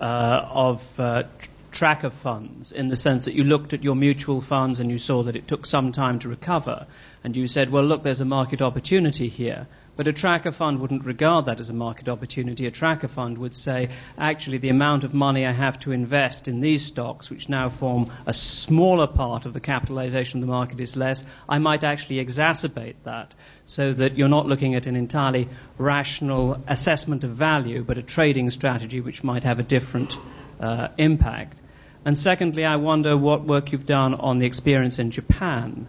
[0.00, 1.22] uh, of uh,
[1.70, 5.22] tracker funds in the sense that you looked at your mutual funds and you saw
[5.22, 6.86] that it took some time to recover,
[7.22, 9.68] and you said, well, look, there's a market opportunity here.
[9.94, 12.66] But a tracker fund wouldn't regard that as a market opportunity.
[12.66, 16.60] A tracker fund would say, actually, the amount of money I have to invest in
[16.60, 20.96] these stocks, which now form a smaller part of the capitalization of the market, is
[20.96, 21.26] less.
[21.46, 23.34] I might actually exacerbate that
[23.66, 28.48] so that you're not looking at an entirely rational assessment of value, but a trading
[28.48, 30.16] strategy which might have a different
[30.58, 31.58] uh, impact.
[32.06, 35.86] And secondly, I wonder what work you've done on the experience in Japan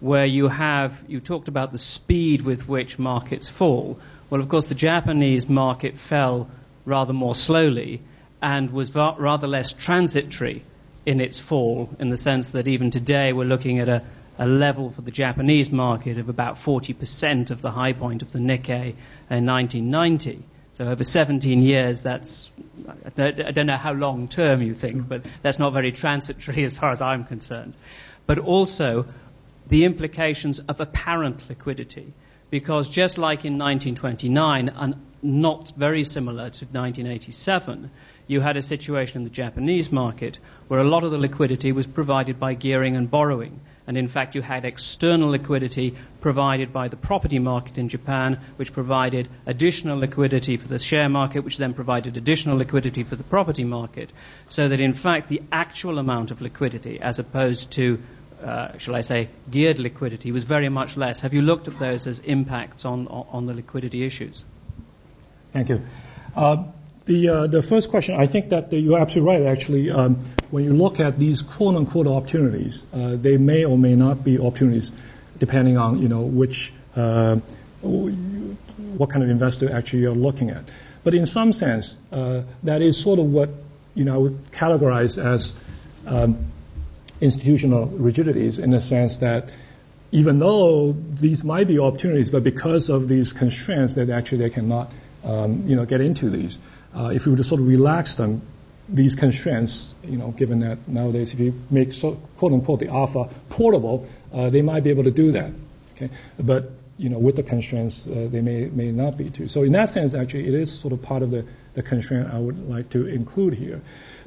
[0.00, 3.98] where you have, you talked about the speed with which markets fall.
[4.28, 6.48] Well, of course, the Japanese market fell
[6.84, 8.02] rather more slowly
[8.42, 10.62] and was va- rather less transitory
[11.06, 14.02] in its fall, in the sense that even today we're looking at a,
[14.38, 18.40] a level for the Japanese market of about 40% of the high point of the
[18.40, 18.94] Nikkei
[19.30, 20.42] in 1990.
[20.72, 22.52] So over 17 years, that's,
[23.16, 26.90] I don't know how long term you think, but that's not very transitory as far
[26.90, 27.74] as I'm concerned.
[28.26, 29.06] But also,
[29.68, 32.12] the implications of apparent liquidity.
[32.50, 37.90] Because just like in 1929, and not very similar to 1987,
[38.28, 40.38] you had a situation in the Japanese market
[40.68, 43.60] where a lot of the liquidity was provided by gearing and borrowing.
[43.88, 48.72] And in fact, you had external liquidity provided by the property market in Japan, which
[48.72, 53.64] provided additional liquidity for the share market, which then provided additional liquidity for the property
[53.64, 54.10] market.
[54.48, 58.02] So that in fact, the actual amount of liquidity, as opposed to
[58.42, 61.22] uh, shall I say, geared liquidity was very much less.
[61.22, 64.44] Have you looked at those as impacts on, on the liquidity issues?
[65.50, 65.82] Thank you.
[66.34, 66.64] Uh,
[67.06, 69.90] the, uh, the first question, I think that you're absolutely right, actually.
[69.90, 70.16] Um,
[70.50, 74.38] when you look at these quote unquote opportunities, uh, they may or may not be
[74.38, 74.92] opportunities
[75.38, 77.36] depending on, you know, which, uh,
[77.82, 80.64] what kind of investor actually you're looking at.
[81.04, 83.50] But in some sense, that is sort of what,
[83.94, 85.54] you know, I would categorize as
[86.06, 86.50] um,
[87.20, 89.50] institutional rigidities in the sense that
[90.12, 94.92] even though these might be opportunities, but because of these constraints, that actually they cannot,
[95.24, 96.58] um, you know, get into these.
[96.94, 98.42] Uh, if we were to sort of relax them,
[98.88, 103.28] these constraints, you know, given that nowadays if you make so, quote unquote the alpha
[103.48, 105.52] portable, uh, they might be able to do that.
[105.96, 109.48] Okay, but you know, with the constraints, uh, they may may not be too.
[109.48, 111.44] So in that sense, actually, it is sort of part of the
[111.74, 113.82] the constraint I would like to include here.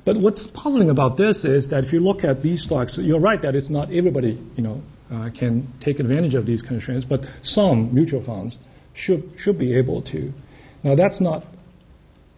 [0.06, 3.42] But what's puzzling about this is that if you look at these stocks, you're right
[3.42, 4.82] that it's not everybody, you know,
[5.12, 8.60] uh, can take advantage of these constraints, but some mutual funds
[8.94, 10.34] should should be able to.
[10.84, 11.46] Now that's not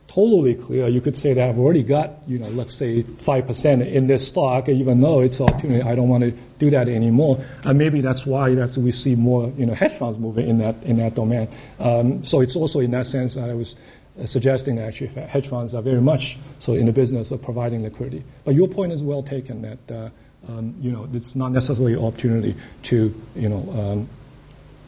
[0.07, 0.87] totally clear.
[0.87, 4.27] You could say that I've already got, you know, let's say five percent in this
[4.27, 7.43] stock, even though it's opportunity, I don't want to do that anymore.
[7.63, 10.83] And maybe that's why that's we see more, you know, hedge funds moving in that
[10.83, 11.47] in that domain.
[11.79, 13.75] Um, so it's also in that sense that I was
[14.25, 18.23] suggesting that actually hedge funds are very much so in the business of providing liquidity.
[18.43, 20.09] But your point is well taken that uh,
[20.47, 24.09] um, you know it's not necessarily an opportunity to you know um,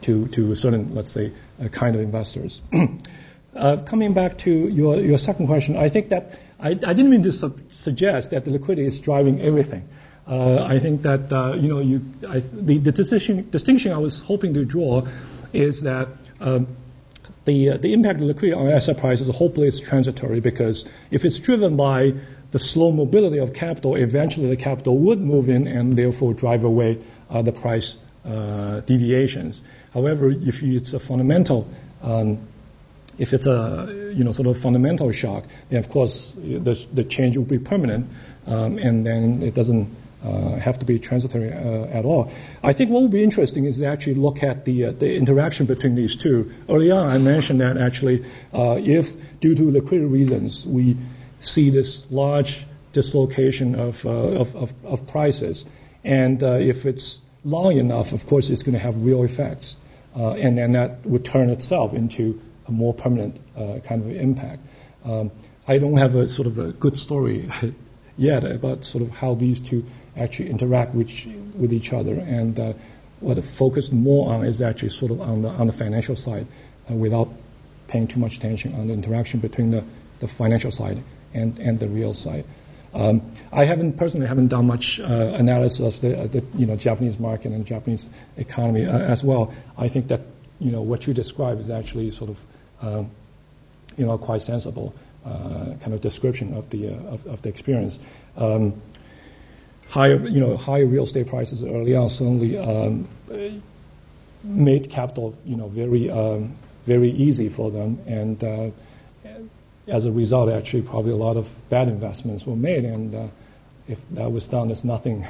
[0.02, 2.60] to to certain let's say uh, kind of investors.
[3.56, 7.22] uh, coming back to your your second question, I think that I, I didn't mean
[7.22, 9.88] to su- suggest that the liquidity is driving everything.
[10.26, 14.20] uh, I think that uh, you know you I, the, the distinction, distinction I was
[14.20, 15.06] hoping to draw
[15.52, 16.08] is that.
[16.40, 16.76] Um,
[17.44, 21.38] the, uh, the impact of liquidity on asset prices hopefully is transitory because if it's
[21.38, 22.14] driven by
[22.52, 26.98] the slow mobility of capital, eventually the capital would move in and therefore drive away
[27.28, 29.62] uh, the price uh, deviations.
[29.92, 31.68] However, if it's a fundamental
[32.02, 32.38] um,
[33.18, 37.36] if it's a you know sort of fundamental shock, then of course the, the change
[37.36, 38.08] will be permanent,
[38.46, 40.03] um, and then it doesn't uh,
[40.58, 42.32] have to be transitory uh, at all.
[42.62, 45.66] I think what will be interesting is to actually look at the uh, the interaction
[45.66, 46.52] between these two.
[46.68, 50.96] Early on, I mentioned that actually, uh, if due to liquidity reasons we
[51.40, 55.66] see this large dislocation of uh, of, of, of, prices,
[56.04, 59.76] and uh, if it's long enough, of course, it's going to have real effects,
[60.14, 64.62] and then that would turn itself into a more permanent uh, kind of impact.
[65.04, 65.30] Um,
[65.66, 67.50] I don't have a sort of a good story
[68.16, 69.84] yet about sort of how these two
[70.16, 71.10] actually interact with,
[71.56, 72.14] with each other.
[72.14, 72.72] And uh,
[73.20, 76.46] what I focus more on is actually sort of on the on the financial side,
[76.90, 77.30] uh, without
[77.88, 79.84] paying too much attention on the interaction between the,
[80.20, 81.02] the financial side
[81.32, 82.44] and, and the real side.
[82.92, 87.18] Um, I haven't personally haven't done much uh, analysis of the, the, you know Japanese
[87.18, 89.52] market and Japanese economy uh, as well.
[89.76, 90.20] I think that
[90.60, 92.44] you know what you describe is actually sort of
[92.80, 93.10] um,
[93.96, 94.94] you know, quite sensible
[95.24, 97.98] uh, kind of description of the uh, of, of, the experience.
[98.36, 98.80] Um,
[99.88, 103.08] higher, you know, higher real estate prices early on certainly um,
[104.42, 106.54] made capital, you know, very um,
[106.86, 108.70] very easy for them, and uh,
[109.86, 113.26] as a result, actually, probably a lot of bad investments were made, and uh,
[113.88, 115.26] if that was done as nothing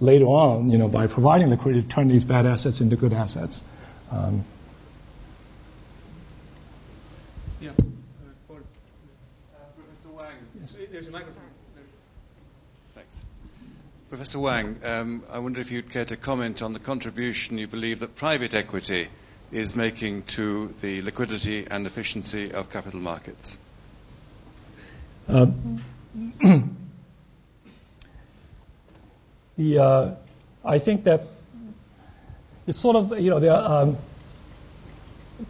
[0.00, 3.62] later on, you know, by providing liquidity, to turn these bad assets into good assets.
[4.10, 4.44] Um,
[7.60, 7.70] yeah.
[7.70, 7.82] Uh,
[8.46, 8.60] for uh,
[9.76, 10.34] Professor Wang.
[10.60, 10.76] Yes.
[10.90, 11.51] There's a microphone.
[14.12, 18.00] Professor Wang, um, I wonder if you'd care to comment on the contribution you believe
[18.00, 19.08] that private equity
[19.50, 23.56] is making to the liquidity and efficiency of capital markets.
[25.26, 25.46] Uh,
[29.56, 30.14] the, uh,
[30.62, 31.22] I think that
[32.66, 33.96] it's sort of, you know, there are, um,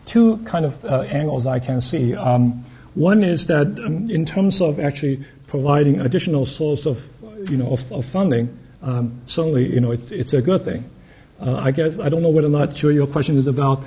[0.07, 2.15] two kind of uh, angles I can see.
[2.15, 7.03] Um, one is that um, in terms of actually providing additional source of,
[7.51, 10.89] you know, of, of funding, um, certainly, you know, it's, it's a good thing.
[11.41, 13.83] Uh, I guess I don't know whether or not sure your question is about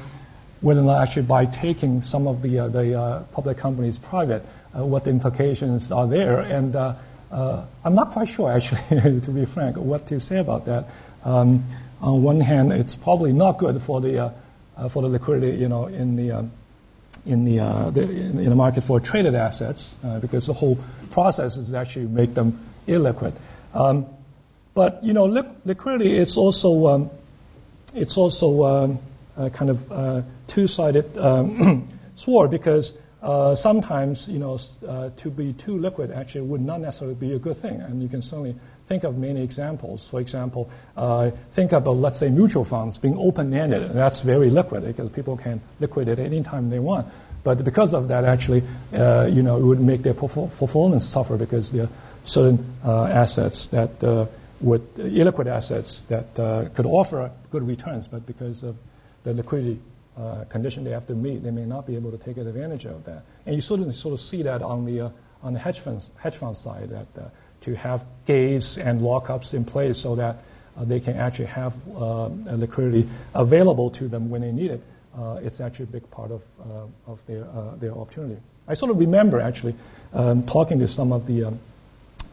[0.61, 4.43] whether or not actually by taking some of the uh, the uh, public companies private,
[4.77, 6.95] uh, what the implications are there, and uh,
[7.83, 8.81] I'm not quite sure actually,
[9.21, 10.89] to be frank, what to say about that.
[11.23, 11.63] Um,
[12.01, 14.33] on one hand, it's probably not good for the
[14.77, 16.51] uh, for the liquidity, you know, in the um,
[17.25, 20.77] in the, uh, the, in the market for traded assets uh, because the whole
[21.11, 23.33] process is actually make them illiquid.
[23.73, 24.05] Um,
[24.73, 27.09] but you know, li- liquidity is also um,
[27.93, 28.99] it's also um,
[29.51, 35.79] kind of uh, two-sided um, sword because uh, sometimes you know uh, to be too
[35.79, 38.55] liquid actually would not necessarily be a good thing, and you can certainly
[38.87, 40.07] think of many examples.
[40.07, 43.93] For example, uh, think about, let's say, mutual funds being open-ended.
[43.93, 47.07] That's very liquid because people can liquidate any time they want.
[47.43, 48.63] But because of that, actually,
[48.93, 51.89] uh, you know, it would make their performance suffer because there are
[52.23, 54.25] certain uh, assets that uh,
[54.61, 58.75] would, illiquid assets that uh, could offer good returns, but because of
[59.23, 59.79] the liquidity
[60.17, 63.03] uh, condition they have to meet, they may not be able to take advantage of
[63.05, 63.23] that.
[63.45, 65.11] And you sort of, sort of see that on the,
[65.43, 67.31] on the hedge, funds, hedge fund side that
[67.65, 70.37] to have gates and lockups in place so that
[70.77, 74.81] uh, they can actually have uh, liquidity available to them when they need it.
[75.17, 76.41] Uh, it's actually a big part of,
[77.07, 77.45] of their,
[77.79, 78.39] their opportunity.
[78.67, 79.75] I sort of remember actually
[80.13, 81.59] um, talking to some of the, um,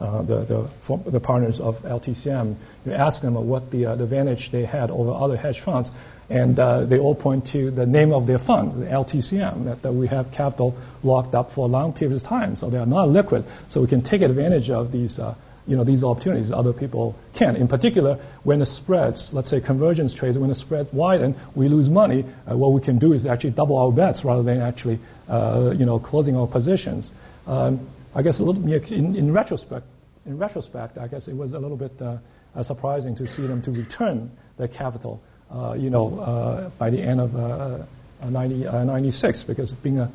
[0.03, 2.57] uh, the, the, the, partners of LTCM.
[2.85, 5.93] You ask them what the, the advantage they had over other hedge funds,
[6.29, 9.93] and uh, they all point to the name of their fund, the LTCM, that, that,
[9.93, 13.45] we have capital locked up for long period of time, so they are not liquid.
[13.69, 15.37] So we can take advantage of these, uh,
[15.69, 17.55] you know, these opportunities other people can.
[17.55, 21.89] In particular, when the spreads, let's say convergence trades, when the spread widen, we lose
[21.89, 22.25] money.
[22.51, 24.99] Uh, what we can do is actually double our bets rather than actually,
[25.29, 27.13] uh, you know, closing our positions.
[27.47, 29.87] Um, I guess a little in, in, retrospect,
[30.27, 33.71] in retrospect, I guess it was a little bit uh, surprising to see them to
[33.71, 37.85] return their capital uh, you know, uh, by the end of uh,
[38.27, 40.11] 90, 96, because being a,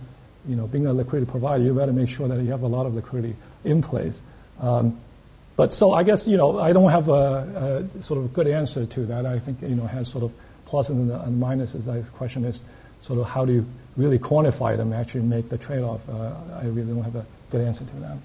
[0.47, 2.85] you know, being a liquidity provider, you better make sure that you have a lot
[2.85, 4.21] of liquidity in place.
[4.59, 4.99] Um,
[5.55, 8.85] but so I guess, you know, I don't have a, a, sort of good answer
[8.85, 9.25] to that.
[9.25, 10.31] I think, you know, has sort of
[10.67, 11.85] pluses and, and minuses.
[11.85, 12.63] The question is
[13.01, 16.01] sort of how do you really quantify them, actually make the trade-off.
[16.09, 18.17] Uh, I really don't have a good answer to that.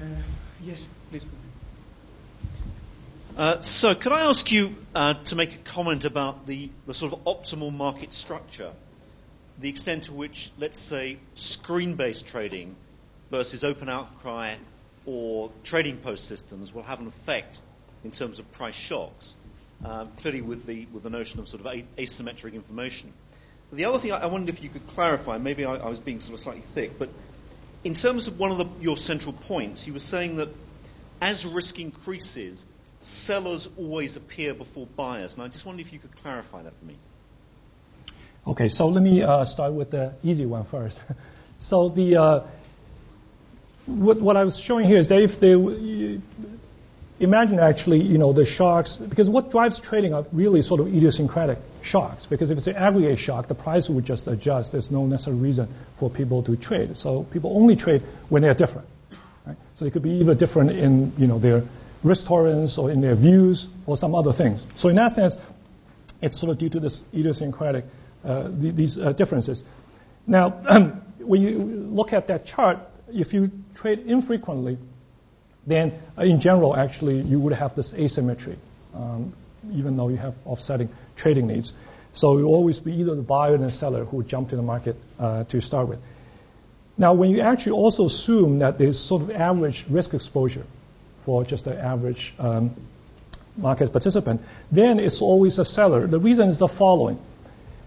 [0.00, 0.06] Uh,
[0.62, 1.24] yes, please.
[1.24, 1.30] Go.
[3.36, 7.12] Uh, so, could I ask you uh, to make a comment about the, the sort
[7.12, 8.70] of optimal market structure,
[9.58, 12.76] the extent to which, let's say, screen based trading
[13.30, 14.54] versus open outcry
[15.06, 17.60] or trading post systems will have an effect
[18.04, 19.34] in terms of price shocks,
[19.84, 23.12] um, clearly with the, with the notion of sort of asymmetric information.
[23.72, 26.20] The other thing I, I wondered if you could clarify, maybe I, I was being
[26.20, 27.08] sort of slightly thick, but
[27.84, 30.48] in terms of one of the, your central points, you were saying that
[31.20, 32.66] as risk increases,
[33.00, 35.34] sellers always appear before buyers.
[35.34, 36.96] And I just wondered if you could clarify that for me.
[38.46, 41.00] Okay, so let me uh, start with the easy one first.
[41.58, 42.40] so the uh,
[43.86, 45.54] what, what, I was showing here is that if they
[47.20, 51.58] imagine actually, you know, the shocks, because what drives trading are really sort of idiosyncratic
[51.82, 52.26] shocks.
[52.26, 54.72] Because if it's an aggregate shock, the price would just adjust.
[54.72, 56.96] There's no necessary reason for people to trade.
[56.96, 58.88] So people only trade when they're different.
[59.46, 59.56] Right?
[59.76, 61.62] So it could be either different in, you know, their
[62.02, 64.64] risk tolerance or in their views or some other things.
[64.76, 65.36] So in that sense,
[66.20, 67.84] it's sort of due to this idiosyncratic
[68.24, 69.62] uh, these uh, differences.
[70.26, 70.50] Now,
[71.18, 72.78] when you look at that chart,
[73.12, 74.78] if you trade infrequently,
[75.66, 78.56] then uh, in general, actually, you would have this asymmetry,
[78.94, 79.32] um,
[79.72, 81.74] even though you have offsetting trading needs.
[82.12, 84.62] So it will always be either the buyer and the seller who jump to the
[84.62, 86.00] market uh, to start with.
[86.96, 90.64] Now, when you actually also assume that there's sort of average risk exposure,
[91.24, 92.74] for just the average um,
[93.56, 96.06] market participant, then it's always a seller.
[96.06, 97.18] The reason is the following.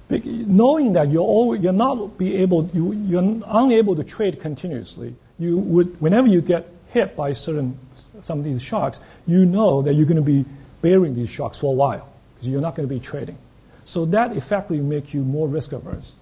[0.09, 5.57] Knowing that you're, always, you're not be able, you, you're unable to trade continuously, you
[5.57, 7.77] would, whenever you get hit by certain,
[8.23, 10.45] some of these shocks, you know that you're going to be
[10.81, 13.37] bearing these shocks for a while because you're not going to be trading.
[13.85, 16.13] So that effectively makes you more risk averse.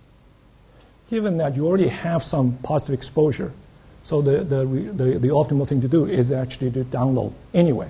[1.10, 3.52] Given that you already have some positive exposure,
[4.06, 7.90] so the, the, the, the, optimal thing to do is actually to download anyway.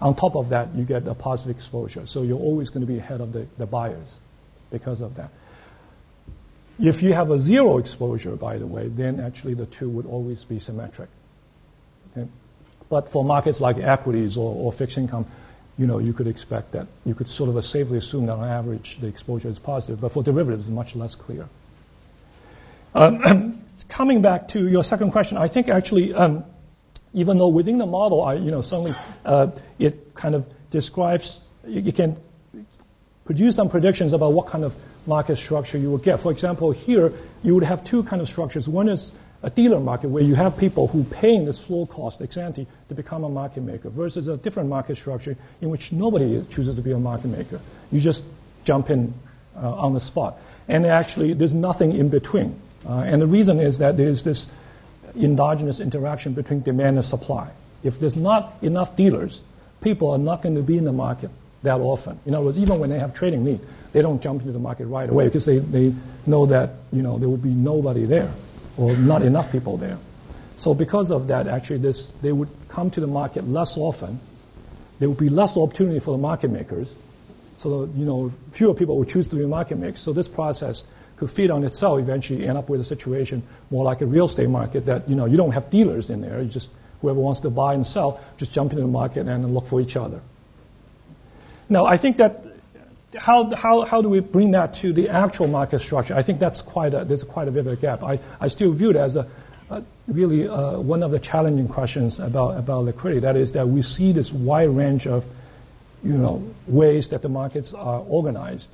[0.00, 2.06] On top of that, you get a positive exposure.
[2.06, 4.20] So you're always going to be ahead of the, the buyers
[4.70, 5.30] because of that.
[6.78, 10.44] If you have a zero exposure, by the way, then actually the two would always
[10.44, 11.08] be symmetric.
[12.12, 12.28] Okay?
[12.88, 15.26] But for markets like equities or, or fixed income,
[15.76, 18.98] you know, you could expect that you could sort of safely assume that on average
[19.00, 20.00] the exposure is positive.
[20.00, 21.48] But for derivatives, it's much less clear.
[22.94, 26.44] Um, coming back to your second question, I think actually, um,
[27.12, 28.94] even though within the model, I, you know, certainly
[29.24, 32.16] uh, it kind of describes, you, you, can
[33.24, 34.74] produce some predictions about what kind of
[35.06, 36.20] market structure you will get.
[36.20, 38.68] For example, here you would have two kind of structures.
[38.68, 39.12] One is
[39.42, 42.94] a dealer market where you have people who paying this floor cost ex ante to
[42.94, 46.92] become a market maker versus a different market structure in which nobody chooses to be
[46.92, 47.60] a market maker.
[47.92, 48.24] You just
[48.64, 49.14] jump in
[49.56, 50.38] uh, on the spot.
[50.66, 52.60] And actually, there's nothing in between.
[52.86, 54.48] Uh, and the reason is that there's this
[55.16, 57.50] endogenous interaction between demand and supply.
[57.82, 59.40] If there's not enough dealers,
[59.80, 61.30] people are not going to be in the market
[61.62, 62.18] that often.
[62.26, 63.60] In other words, even when they have trading need,
[63.92, 65.94] they don't jump into the market right away because they, they
[66.26, 68.30] know that you know there will be nobody there
[68.78, 69.98] or not enough people there.
[70.58, 74.18] So because of that, actually, this they would come to the market less often.
[74.98, 76.94] There would be less opportunity for the market makers.
[77.58, 80.00] So you know fewer people would choose to be market makers.
[80.00, 80.84] So this process
[81.18, 84.48] could feed on itself, eventually end up with a situation more like a real estate
[84.48, 86.40] market that, you know, you don't have dealers in there.
[86.40, 86.70] You just,
[87.00, 89.96] whoever wants to buy and sell, just jump into the market and look for each
[89.96, 90.20] other.
[91.68, 92.44] Now, I think that
[93.16, 96.14] how, how, how do we bring that to the actual market structure?
[96.14, 98.02] I think that's quite a, there's quite a bit of a gap.
[98.02, 99.26] I, I still view it as a,
[99.70, 103.20] a really uh, one of the challenging questions about, about liquidity.
[103.20, 105.24] That is that we see this wide range of,
[106.04, 108.70] you know, ways that the markets are organized.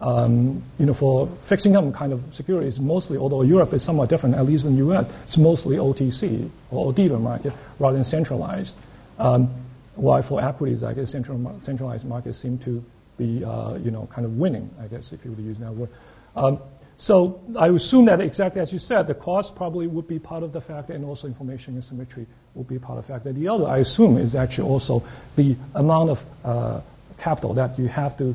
[0.00, 4.34] Um, you know, for fixed income kind of securities, mostly, although Europe is somewhat different,
[4.34, 8.76] at least in the U.S., it's mostly OTC or dealer market rather than centralized.
[9.18, 9.54] Um,
[9.94, 12.84] while for equities, I guess central, centralized markets seem to
[13.22, 15.74] be, uh, you know, kind of winning, I guess, if you were to use that
[15.74, 15.90] word.
[16.34, 16.58] Um,
[16.98, 20.52] so I assume that exactly as you said, the cost probably would be part of
[20.52, 23.32] the factor, and also information asymmetry would be part of the factor.
[23.32, 25.02] The other, I assume, is actually also
[25.36, 26.80] the amount of uh,
[27.18, 28.34] capital that you have to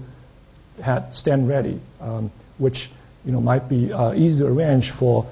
[0.82, 2.90] have stand ready, um, which
[3.26, 5.26] you know might be uh, easy to arrange for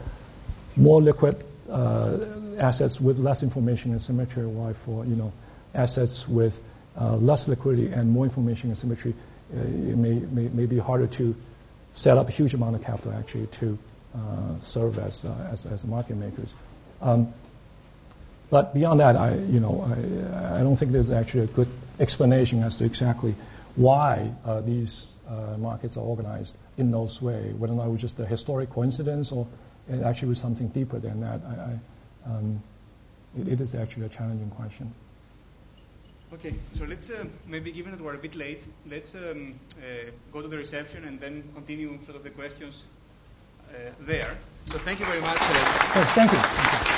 [0.76, 2.18] more liquid uh,
[2.58, 5.34] assets with less information asymmetry, while for you know
[5.74, 6.64] assets with
[7.00, 9.14] uh, less liquidity and more information asymmetry,
[9.54, 11.36] it may, may, may be harder to
[11.94, 13.78] set up a huge amount of capital actually to
[14.16, 16.54] uh, serve as, uh, as, as market makers.
[17.02, 17.34] Um,
[18.50, 21.68] but beyond that, I you know I, I don't think there's actually a good
[22.00, 23.36] explanation as to exactly
[23.76, 28.02] why uh, these uh, markets are organized in those way, whether or not it was
[28.02, 29.48] just a historic coincidence or
[29.90, 31.42] it actually was something deeper than that.
[31.46, 32.62] I, I, um,
[33.38, 34.94] it, it is actually a challenging question.
[36.36, 40.42] Okay, so let's uh, maybe, given that we're a bit late, let's um, uh, go
[40.42, 42.84] to the reception and then continue sort of the questions
[43.70, 44.36] uh, there.
[44.66, 45.38] So thank you very much.
[45.40, 46.12] Oh.
[46.14, 46.95] Thank you.